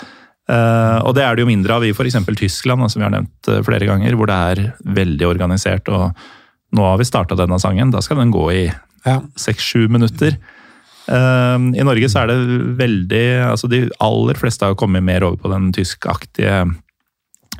[0.48, 2.16] Eh, og det er det jo mindre av i f.eks.
[2.38, 4.62] Tyskland, som vi har nevnt eh, flere ganger, hvor det er
[4.98, 5.88] veldig organisert.
[5.92, 6.14] Og
[6.76, 8.62] nå har vi starta denne sangen, da skal den gå i
[9.06, 9.20] Ja.
[9.36, 10.38] seks-sju minutter.
[11.08, 12.38] Eh, I Norge så er det
[12.80, 13.22] veldig
[13.52, 16.64] altså De aller fleste har kommet mer over på den tyskaktige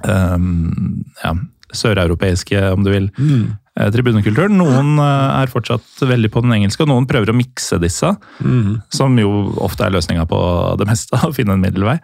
[0.05, 1.33] um, ja,
[1.75, 3.57] søreuropeiske, om du vil, Mm.
[3.93, 4.57] tribunekulturen.
[4.59, 8.11] Noen er fortsatt veldig på den engelske, og noen prøver å mikse disse.
[8.43, 8.83] Mm.
[8.91, 10.41] Som jo ofte er løsninga på
[10.81, 11.99] det meste, å finne en middelvei.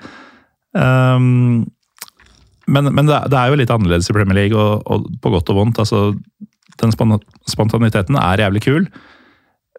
[0.74, 1.66] Um,
[2.66, 5.58] men men det, er- jo litt annerledes i Premier League, og, og på godt og
[5.60, 5.78] vondt.
[5.82, 6.14] altså
[6.80, 6.92] Den
[7.46, 8.86] spontaniteten er jævlig kul.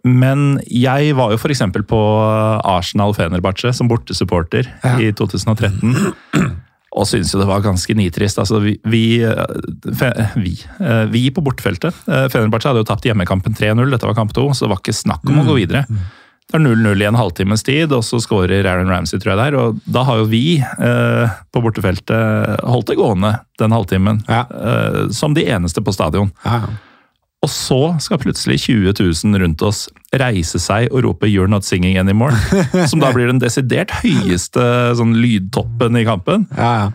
[0.06, 1.64] Men jeg var jo f.eks.
[1.90, 2.00] på
[2.62, 5.00] Arsenal Fenerbahçe som bortesupporter Ja.
[5.02, 5.96] i 2013.
[6.96, 8.38] Og syntes jo det var ganske nitrist.
[8.40, 9.34] Altså, vi, vi, eh,
[9.98, 14.16] fe, vi, eh, vi på bortefeltet eh, Fenerbahçe hadde jo tapt hjemmekampen 3-0, dette var
[14.16, 15.82] kamp to, så det var ikke snakk om å gå videre.
[16.46, 19.56] Det er 0-0 i en halvtimes tid, og så skårer Aaron Ramsey, tror jeg der.
[19.58, 24.22] Og da har jo vi eh, på bortefeltet holdt det gående den halvtimen.
[24.30, 24.44] Ja.
[24.54, 26.30] Eh, som de eneste på stadion.
[26.46, 26.62] Ja.
[27.46, 29.86] Og så skal plutselig 20 000 rundt oss
[30.18, 32.38] reise seg og rope 'You're not singing anymore'.
[32.90, 36.48] Som da blir den desidert høyeste sånn, lydtoppen i kampen.
[36.58, 36.88] Ja, ja.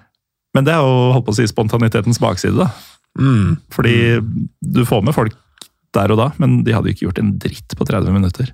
[0.54, 2.56] Men det er jo holdt på å si spontanitetens bakside.
[2.58, 2.70] da.
[3.18, 3.58] Mm.
[3.70, 4.18] Fordi
[4.62, 5.36] du får med folk
[5.94, 8.50] der og da, men de hadde jo ikke gjort en dritt på 30 minutter.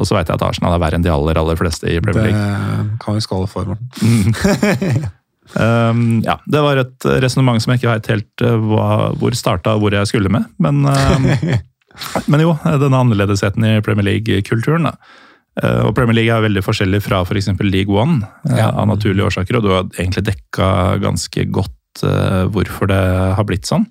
[0.00, 2.30] Og så veit jeg at Arsenal er verre enn de aller aller fleste i Premier
[2.30, 2.40] League.
[2.40, 5.08] Det kan vi skåle for, Morten.
[5.50, 8.84] Um, ja, Det var et resonnement som jeg ikke veit helt uh, hva,
[9.18, 10.44] hvor starta og hvor jeg skulle med.
[10.62, 11.26] Men, um,
[12.30, 14.86] men jo, denne annerledesheten i Premier League-kulturen.
[15.58, 17.50] Uh, og Premier League er veldig forskjellig fra f.eks.
[17.58, 18.68] For League One, uh, Ja.
[18.70, 19.58] av naturlige årsaker.
[19.58, 20.70] Og du har egentlig dekka
[21.02, 23.02] ganske godt uh, hvorfor det
[23.40, 23.88] har blitt sånn.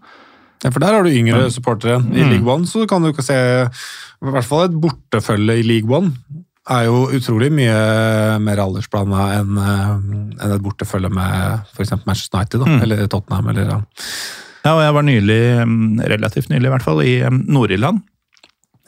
[0.63, 1.99] Ja, for der har du yngre supportere.
[2.07, 2.31] I Mm.
[2.37, 3.35] League One så kan du ikke se
[4.19, 6.11] I hvert fall et bortefølge i League One
[6.69, 7.75] er jo utrolig mye
[8.43, 11.93] mer aldersblanda enn en et bortefølge med f.eks.
[12.05, 12.81] Manchester United da, Mm.
[12.83, 13.47] eller Tottenham.
[13.49, 13.79] Eller, ja.
[14.65, 18.03] Ja, og jeg var nylig, um, relativt nylig i hvert fall, i um, Nord-Irland.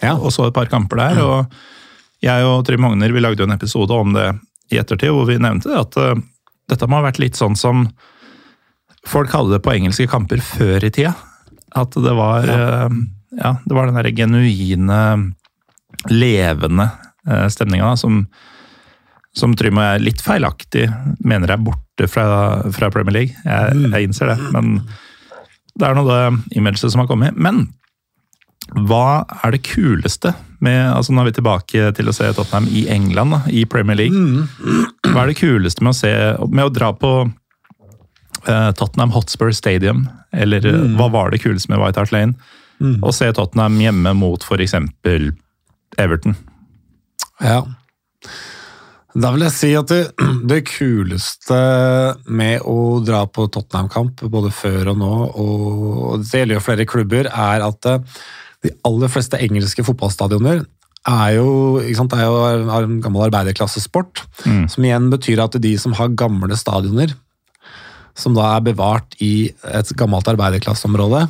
[0.03, 0.15] Ja.
[0.17, 1.21] og så et par kamper der.
[1.23, 1.51] og
[2.25, 4.27] Jeg og Trym Hogner vi lagde jo en episode om det
[4.71, 6.13] i ettertid, hvor vi nevnte at uh,
[6.69, 7.87] dette må ha vært litt sånn som
[9.07, 11.15] folk hadde det på engelske kamper før i tida.
[11.73, 12.89] At det var ja.
[13.39, 15.01] Ja det var den derre genuine,
[16.09, 16.87] levende
[17.29, 18.25] uh, stemninga som,
[19.37, 20.87] som Trym og jeg litt feilaktig
[21.19, 22.25] mener er borte fra,
[22.73, 23.45] fra Premier League.
[23.45, 24.79] Jeg, jeg innser det, men
[25.77, 27.37] det er noe det imaget som har kommet.
[27.39, 27.67] Men
[28.87, 32.85] hva er det kuleste med altså Nå er vi tilbake til å se Tottenham i
[32.93, 34.45] England, da, i Premier League.
[35.09, 36.11] Hva er det kuleste med å, se,
[36.53, 40.05] med å dra på eh, Tottenham Hotspur Stadium?
[40.31, 40.95] Eller mm.
[40.99, 42.37] hva var det kuleste med White Hart Lane?
[42.81, 44.73] Å se Tottenham hjemme mot f.eks.
[46.01, 46.35] Everton.
[47.41, 47.61] Ja.
[49.11, 50.01] Da vil jeg si at det,
[50.51, 51.57] det kuleste
[52.31, 57.27] med å dra på Tottenham-kamp, både før og nå, og det gjelder jo flere klubber,
[57.31, 58.21] er at eh,
[58.65, 60.63] de aller fleste engelske fotballstadioner
[61.09, 64.63] er jo, sant, er jo en gammel arbeiderklassesport, Mm.
[64.69, 67.11] som igjen betyr at de som har gamle stadioner,
[68.17, 71.27] som da er bevart i et gammelt arbeiderklasseområde,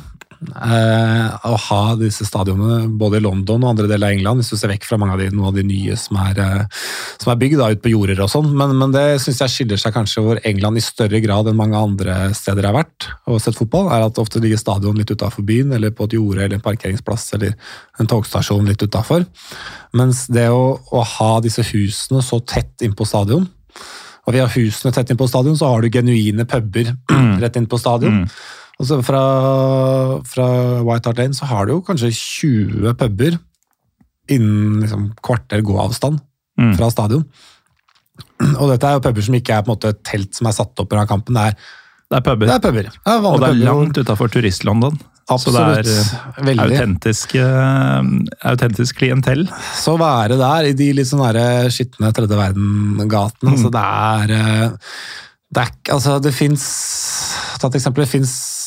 [0.50, 4.72] å ha disse stadionene både i London og andre deler av England, hvis du ser
[4.72, 6.80] vekk fra mange av de, noen av de nye som er, eh,
[7.22, 8.50] som er bygd ut på jorder og sånn.
[8.58, 11.78] Men, men det syns jeg skiller seg kanskje hvor England i større grad enn mange
[11.78, 15.74] andre steder har vært og sett fotball, er at ofte ligger stadion litt utafor byen,
[15.76, 17.54] eller på et jorde eller en parkeringsplass eller
[18.02, 19.26] en togstasjon litt utafor.
[19.98, 23.46] Mens det å, å ha disse husene så tett innpå stadion
[24.22, 26.92] og via husene tett inn på stadion, så har du genuine puber
[27.42, 28.22] rett inn på stadion.
[28.22, 28.60] Mm.
[28.82, 29.22] Og så fra,
[30.26, 30.46] fra
[30.82, 33.38] White Hart Lane så har du jo kanskje 20 puber
[34.32, 36.20] innen liksom, kvarter gåavstand
[36.60, 36.74] Mm.
[36.76, 37.22] fra stadion.
[38.60, 40.52] Og dette er jo puber som ikke er på en måte et telt som er
[40.52, 41.32] satt opp under kampen.
[41.32, 41.54] Det er,
[42.12, 42.44] Det er puber.
[42.50, 42.82] det er puber.
[42.92, 43.64] Det er og det er puber.
[43.70, 44.98] langt utafor Turist-London.
[45.32, 48.02] Så det er autentisk, eh,
[48.52, 49.46] autentisk klientell.
[49.80, 51.24] Så være der i de litt sånn
[51.72, 53.54] skitne tredje verden-gatene.
[53.56, 54.70] Altså det er eh,
[55.54, 58.04] Det er Altså, det fins Ta et eksempel.
[58.04, 58.61] Det fins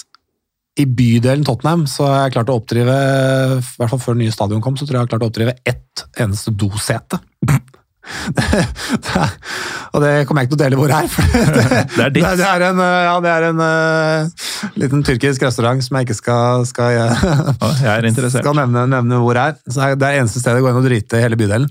[0.75, 2.95] i bydelen Tottenham så har jeg klart å oppdrive,
[3.61, 5.29] i hvert fall før det nye stadion kom, så tror jeg jeg har klart å
[5.31, 7.19] oppdrive ett eneste dosete.
[9.95, 11.07] og det kommer jeg ikke til å dele hvor er.
[11.09, 11.63] For det,
[11.95, 12.11] Det er.
[12.13, 14.45] Det, det er en, ja, det er en uh,
[14.77, 17.07] liten tyrkisk restaurant som jeg ikke skal, skal Jeg
[17.95, 19.57] er skal nevne, nevne hvor er.
[19.65, 21.69] Så det er eneste stedet jeg går inn og drite i hele bydelen.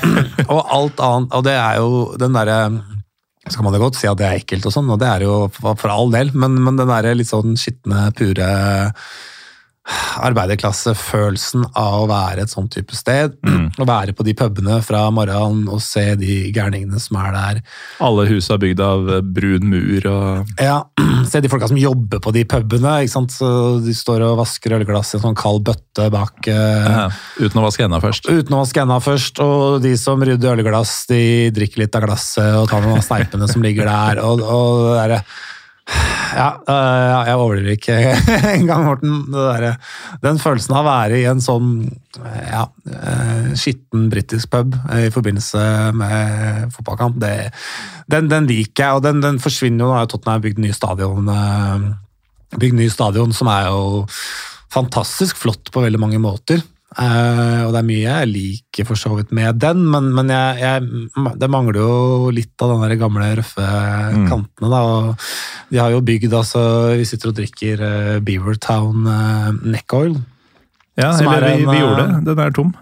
[0.52, 1.90] og alt annet, og det er jo
[2.20, 2.60] den derre
[3.48, 5.24] så kan man jo godt si at det er ekkelt, og sånn, og det er
[5.24, 8.48] jo for all del, men, men den der litt sånn skitne, pure
[10.20, 13.36] arbeiderklassefølelsen av å være et sånt type sted.
[13.80, 17.60] Å være på de pubene fra morgenen og se de gærningene som er der.
[18.04, 20.82] Alle hus er bygd av eh, brun mur og Ja,
[21.30, 22.94] Se de folka som jobber på de pubene.
[23.04, 23.34] ikke sant?
[23.34, 23.48] Så
[23.84, 27.06] de står og vasker ølglass i en sånn kald bøtte bak eh, ja,
[27.40, 28.30] Uten å vaske enda først.
[28.30, 31.22] Uten å vaske enda først, og de som rydder ølglass, de
[31.54, 34.22] drikker litt av glasset og tar noen av sneipene som ligger der.
[34.24, 35.30] og, og det der,
[36.36, 37.96] ja, øh, jeg overdriver ikke
[38.58, 39.16] engang, Morten.
[39.32, 39.66] Der,
[40.22, 41.72] den følelsen av å være i en sånn
[42.20, 45.64] ja, øh, skitten britisk pub i forbindelse
[45.96, 47.34] med fotballkamp, det,
[48.10, 49.00] den, den liker jeg.
[49.00, 49.90] Og den, den forsvinner jo.
[49.90, 51.30] Nå har bygd ny stadion,
[52.56, 54.04] bygd ny stadion, som er jo
[54.70, 56.62] fantastisk flott på veldig mange måter.
[56.90, 60.58] Eh, og det er mye jeg liker for så vidt med den, men, men jeg,
[60.58, 63.66] jeg, det mangler jo litt av den gamle, røffe
[64.26, 64.70] kantene.
[64.72, 64.80] Da.
[64.82, 66.62] Og de har jo bygd altså
[66.98, 70.18] Vi sitter og drikker uh, Beavertown uh, Neck Oil.
[70.98, 72.22] Ja, eller er vi, en, vi eh, gjorde det.
[72.26, 72.72] Den er tom.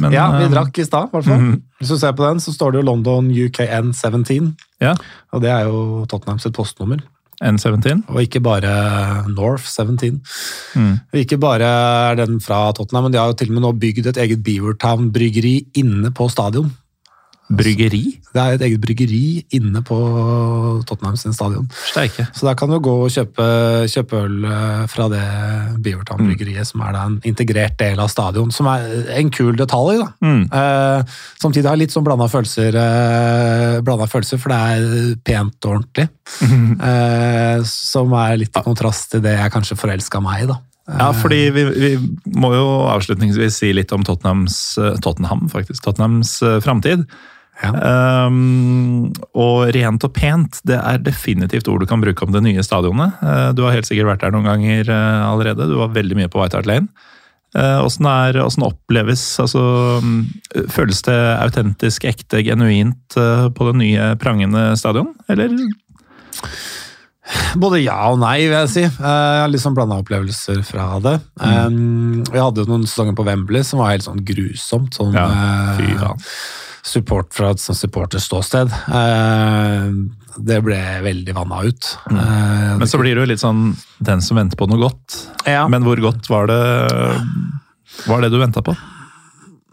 [0.00, 1.48] Men, ja, vi eh, drakk i stad, i hvert fall.
[1.80, 4.54] Hvis du ser på den, så står det jo London UKN 17.
[4.82, 4.96] Ja,
[5.32, 7.02] Og det er jo Tottenham sitt postnummer.
[7.42, 8.04] N17.
[8.12, 8.72] Og ikke bare
[9.32, 10.20] North 17.
[10.78, 10.94] Mm.
[11.22, 14.12] Ikke bare er den fra Tottenham, men de har jo til og med nå bygd
[14.12, 16.70] et eget Beavertown-bryggeri inne på stadion.
[17.52, 18.04] Bryggeri?
[18.32, 19.24] Det er et eget bryggeri
[19.58, 19.96] inne på
[20.88, 21.66] Tottenham sin stadion.
[21.90, 22.24] Steike.
[22.32, 23.44] Så der kan du gå og kjøpe,
[23.92, 25.24] kjøpe øl eh, fra det
[25.84, 28.52] Beavertown-bryggeriet, som er da en integrert del av stadion.
[28.54, 30.00] Som er en kul detalj.
[30.00, 30.08] da.
[30.24, 30.42] Mm.
[30.48, 35.76] Eh, samtidig har jeg litt sånn blanda følelser, eh, følelser, for det er pent og
[35.76, 36.08] ordentlig.
[36.82, 40.46] Eh, som er litt i kontrast til det jeg kanskje forelska meg i.
[40.50, 40.56] da.
[40.90, 41.90] Ja, fordi vi, vi
[42.34, 47.04] må jo avslutningsvis si litt om Tottenhams, eh, Tottenham, faktisk, Tottenhams eh, framtid.
[47.62, 47.70] Ja.
[48.26, 52.64] Um, og rent og pent, det er definitivt ord du kan bruke om det nye
[52.66, 53.22] stadionet.
[53.22, 55.70] Eh, du har helt sikkert vært der noen ganger allerede.
[55.70, 56.90] Du var veldig mye på White Hart Lane.
[57.52, 59.60] Åssen uh, oppleves altså,
[60.72, 65.12] Føles det autentisk, ekte, genuint på det nye, prangende stadion?
[65.28, 65.52] Eller?
[67.54, 68.82] Både ja og nei, vil jeg si.
[68.82, 71.14] Eh, Jeg har litt sånn blanda opplevelser fra det.
[71.38, 74.96] Um, Vi hadde jo noen sesonger på Wembley som var helt sånn grusomt.
[74.98, 76.10] Sånn, Ja, eh, fy ja.
[76.82, 78.72] support fra et sånn supporterståsted.
[78.90, 79.92] Eh,
[80.42, 81.90] Det ble veldig vanna ut.
[82.10, 82.78] Mm.
[82.80, 85.26] Men så blir det jo litt sånn den som venter på noe godt.
[85.46, 86.62] ja, Men hvor godt var det,
[88.08, 88.74] var det du venta på?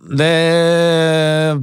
[0.09, 1.55] det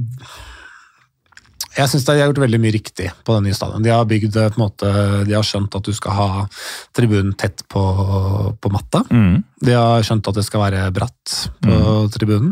[1.77, 3.85] Jeg syns de har gjort veldig mye riktig på det nye stadionet.
[3.85, 4.93] De har bygd på en måte,
[5.27, 6.29] de har skjønt at du skal ha
[6.97, 7.83] tribunen tett på,
[8.57, 9.03] på matta.
[9.13, 9.43] Mm.
[9.65, 11.35] De har skjønt at det skal være bratt
[11.65, 11.77] på
[12.13, 12.51] tribunen.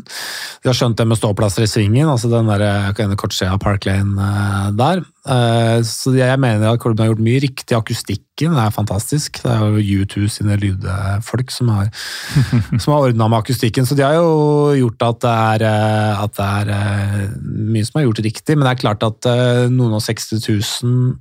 [0.63, 2.63] De har skjønt det med ståplasser i svingen, altså den der
[2.97, 5.03] ene kortsida av Park Lane eh, der.
[5.29, 7.77] Eh, Så jeg mener at klubben har gjort mye riktig.
[7.77, 9.37] Akustikken er fantastisk.
[9.43, 11.91] Det er jo U2 sine lydfolk som har,
[12.81, 13.85] som har ordna med akustikken.
[13.85, 18.01] Så de har jo gjort at det, er, eh, at det er eh, mye som
[18.01, 18.57] er gjort riktig.
[18.57, 21.13] Men det er klart at eh, noen og 60 000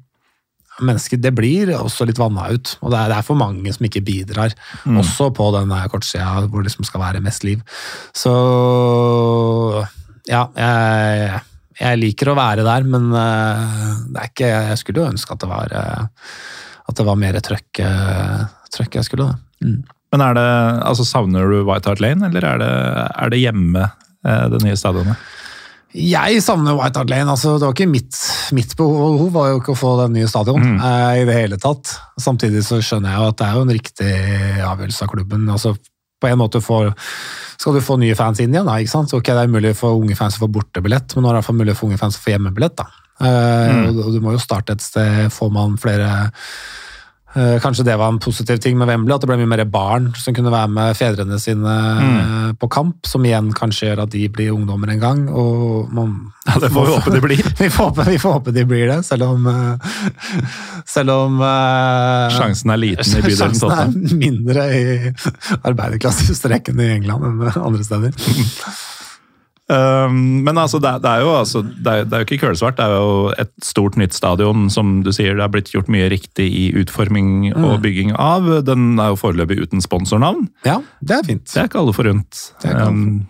[0.82, 2.74] mennesker, det blir også litt vanna ut.
[2.82, 4.54] Og det er, det er for mange som ikke bidrar,
[4.88, 7.62] også på den der kortsida hvor det liksom skal være mest liv.
[8.16, 8.34] Så
[10.30, 11.40] ja, jeg,
[11.80, 15.42] jeg liker å være der, men eh, det er ikke Jeg skulle jo ønske at
[15.42, 16.30] det var eh,
[16.84, 18.40] at det var mer trøkk, eh,
[18.74, 19.36] trøkk jeg skulle da.
[19.64, 19.78] Mm.
[20.12, 20.48] Men er det,
[20.84, 22.74] altså Savner du White Hart Lane, eller er det,
[23.24, 23.88] er det hjemme,
[24.22, 25.18] det nye stadionet?
[25.94, 27.30] Jeg savner White Hart Lane.
[27.30, 28.16] altså Det var ikke mitt,
[28.52, 30.80] mitt behov var jo ikke å få den nye stadion Mm.
[30.82, 31.92] eh, i det hele tatt.
[32.18, 34.12] Samtidig så skjønner jeg jo at det er jo en riktig
[34.64, 35.48] avgjørelse av klubben.
[35.48, 35.76] altså
[36.24, 36.94] på en måte får,
[37.58, 39.10] skal du få nye fans inn igjen, da, ikke sant?
[39.10, 41.54] Så ok, Det er mulig for unge fans å få bortebillett, men nå er det
[41.54, 42.76] mulig for unge fans å få hjemmebillett.
[42.76, 42.86] da.
[43.20, 43.88] Eh, Mm.
[44.06, 46.32] og Du må jo starte et sted, får man flere
[47.34, 50.34] Kanskje det var en positiv ting med Wembley, at det ble mye mer barn som
[50.36, 52.18] kunne være med fedrene sine Mm.
[52.20, 55.28] eh, på kamp, som igjen kanskje gjør at de blir ungdommer en gang.
[55.28, 57.42] og man Ja, Det får vi håpe de blir.
[57.58, 59.76] vi får håpe, vi får håpe de blir det, selv om eh,
[60.86, 65.12] Selv om eh, Sjansen er liten i bydelen Sjansen er mindre i
[65.64, 68.12] arbeiderklassestreken i England enn andre steder.
[69.64, 72.76] Um, men altså, det, det er jo altså, det er, det er jo ikke kølsvart.
[72.76, 76.10] Det er jo et stort nytt stadion som du sier det er blitt gjort mye
[76.12, 78.50] riktig i utforming og bygging av.
[78.68, 80.50] Den er jo foreløpig uten sponsornavn.
[80.68, 81.46] Ja, det er fint.
[81.48, 82.44] Det er ikke alle forunt.
[82.68, 83.24] Um,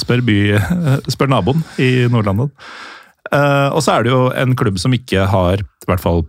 [0.00, 0.38] spør, by,
[1.14, 2.50] spør naboen i Nord-London.
[3.30, 6.24] Uh, og så er det jo en klubb som ikke har, i hvert fall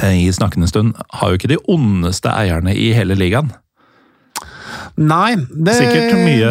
[0.00, 3.52] eh, i snakkende stund, har jo ikke de ondeste eierne i hele ligaen.
[4.98, 6.50] Nei, det Sikkert mye,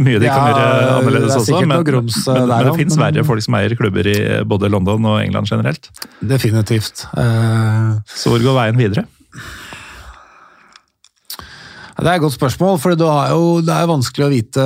[0.00, 2.98] mye de Ja, kan gjøre annerledes er også, men, grums, eh, men, men det fins
[3.00, 4.16] verre folk som eier klubber i
[4.48, 5.90] både London og England generelt.
[6.20, 7.04] Definitivt.
[7.12, 9.06] Uh, Så hvor går veien videre?
[11.98, 14.64] Det er et godt spørsmål, for det er jo vanskelig å vite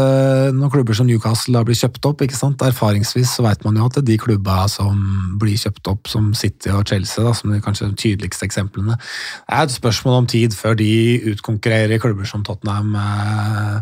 [0.52, 2.20] når klubber som Newcastle har blir kjøpt opp.
[2.20, 2.60] ikke sant?
[2.60, 4.98] Erfaringsvis så vet man jo at det er de klubba som
[5.40, 9.64] blir kjøpt opp, som City og Chelsea, da, som de kanskje tydeligste eksemplene, det er
[9.64, 10.92] et spørsmål om tid før de
[11.32, 12.92] utkonkurrerer klubber som Tottenham.
[13.00, 13.80] eh,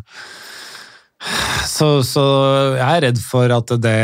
[1.69, 2.23] Så, så
[2.79, 3.97] jeg er redd for at det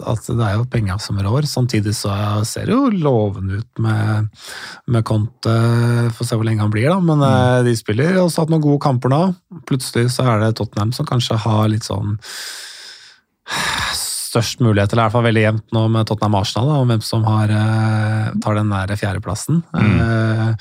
[0.00, 1.44] at, det er jo penger som rår.
[1.48, 2.12] Samtidig så
[2.48, 4.30] ser det jo lovende ut med,
[4.88, 5.56] med Conte.
[6.16, 6.96] Får se hvor lenge han blir, da.
[7.04, 7.68] Men mm.
[7.68, 9.20] de spiller også hatt noen gode kamper nå.
[9.68, 12.16] Plutselig så er det Tottenham som kanskje har litt sånn
[14.30, 17.50] størst mulighet, eller i hvert fall veldig jevnt nå med Tottenham-Arsenal, om hvem som har,
[17.50, 19.62] eh, tar den nære fjerdeplassen.
[19.74, 20.54] Eh,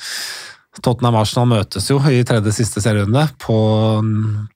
[0.86, 3.58] Tottenham-Arsenal møtes jo i tredje siste serierunde på,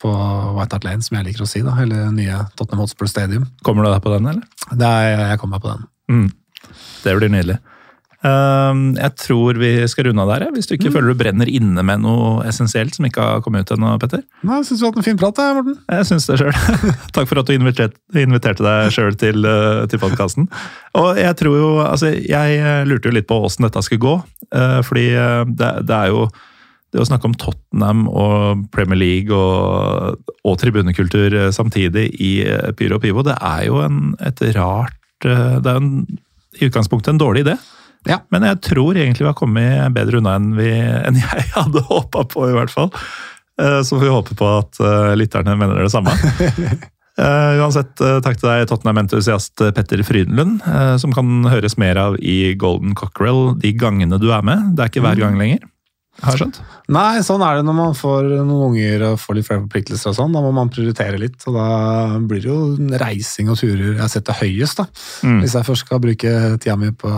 [0.01, 0.13] på
[0.57, 1.63] White Hart Lane, som jeg liker å si.
[1.65, 3.47] da, Eller nye Tottenham Hotspur Stadium.
[3.65, 4.47] Kommer du deg på den, eller?
[4.77, 5.85] Er, jeg kommer meg på den.
[6.13, 6.73] Mm.
[7.03, 7.59] Det blir nydelig.
[8.23, 11.83] Um, jeg tror vi skal runde av der, hvis du ikke føler du brenner inne
[11.83, 14.21] med noe essensielt som ikke har kommet ut ennå, Petter.
[14.47, 15.75] Nei, Jeg syns du har hatt en fin prat, jeg, Morten.
[15.91, 16.53] Jeg syns det sjøl.
[17.17, 20.47] Takk for at du inviterte, inviterte deg sjøl til, uh, til podkasten.
[21.01, 24.15] Og jeg tror jo Altså, jeg uh, lurte jo litt på åssen dette skulle gå.
[24.55, 25.09] Uh, fordi
[25.59, 26.23] det, det er jo
[26.93, 32.33] det å snakke om Tottenham og Premier League og, og tribunekultur samtidig i
[32.77, 35.33] Pyro og Pivo, det er jo en, et rart Det
[35.65, 36.05] er en,
[36.61, 37.57] i utgangspunktet en dårlig idé.
[38.09, 38.19] Ja.
[38.33, 42.25] Men jeg tror egentlig vi har kommet bedre unna enn, vi, enn jeg hadde håpa
[42.29, 42.91] på, i hvert fall.
[43.61, 46.15] Eh, Så får vi håpe på at eh, lytterne mener det samme.
[47.13, 47.91] Eh, uansett,
[48.25, 50.63] takk til deg, Tottenham-entusiast Petter Frydenlund,
[50.97, 54.71] som kan høres mer av i Golden Cockerel de gangene du er med.
[54.73, 55.61] Det er ikke hver gang lenger.
[56.23, 56.57] Har jeg skjønt?
[56.93, 60.17] Nei, sånn er det når man får noen unger og får litt flere forpliktelser og
[60.17, 60.33] sånn.
[60.33, 61.67] Da må man prioritere litt, og da
[62.17, 64.85] blir det jo reising og turer jeg setter høyest, da.
[65.21, 65.39] Mm.
[65.41, 67.13] Hvis jeg først skal bruke tida mi på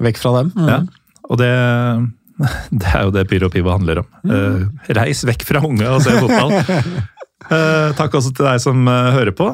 [0.00, 0.50] Vekk fra dem.
[0.56, 0.70] Mm.
[0.70, 0.80] Ja.
[1.30, 1.52] Og det,
[2.82, 4.10] det er jo det Pyro Pivo handler om.
[4.26, 6.54] Eh, reis vekk fra unge og se fotball.
[7.50, 9.48] uh, takk også til deg som uh, hører på.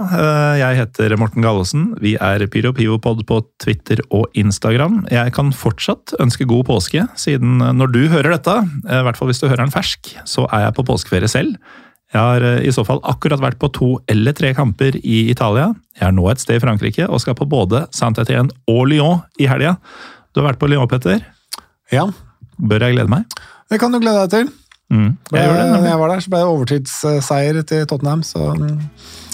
[0.60, 1.88] Jeg heter Morten Gallosen.
[2.02, 5.02] Vi er Pyro Pivopod på Twitter og Instagram.
[5.12, 9.42] Jeg kan fortsatt ønske god påske, siden når du hører dette, i hvert fall hvis
[9.42, 11.58] du hører den fersk, så er jeg på påskeferie selv.
[12.14, 15.72] Jeg har i så fall akkurat vært på to eller tre kamper i Italia.
[15.98, 19.48] Jeg er nå et sted i Frankrike og skal på både Saint-Étienne og Lyon i
[19.50, 19.74] helga.
[20.36, 21.22] Du har vært på Lyon, Petter.
[21.94, 22.04] Ja,
[22.60, 23.24] Bør jeg glede meg?
[23.72, 24.50] det kan du glede deg til.
[24.92, 25.62] Mm, jeg det.
[25.88, 28.20] Jeg var der, så ble det overtidsseier til Tottenham.
[28.22, 28.38] Så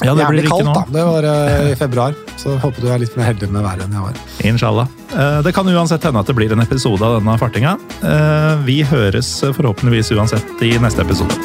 [0.02, 0.84] Ja, det jævlig kaldt, da.
[0.94, 2.14] Det var eh, i februar.
[2.40, 4.22] Så håper du er litt mer heldig med været enn jeg var.
[4.48, 4.88] Inshallah.
[5.12, 7.76] Eh, Det kan uansett hende at det blir en episode av denne fartinga.
[8.00, 11.36] Eh, Vi høres forhåpentligvis uansett i neste episode.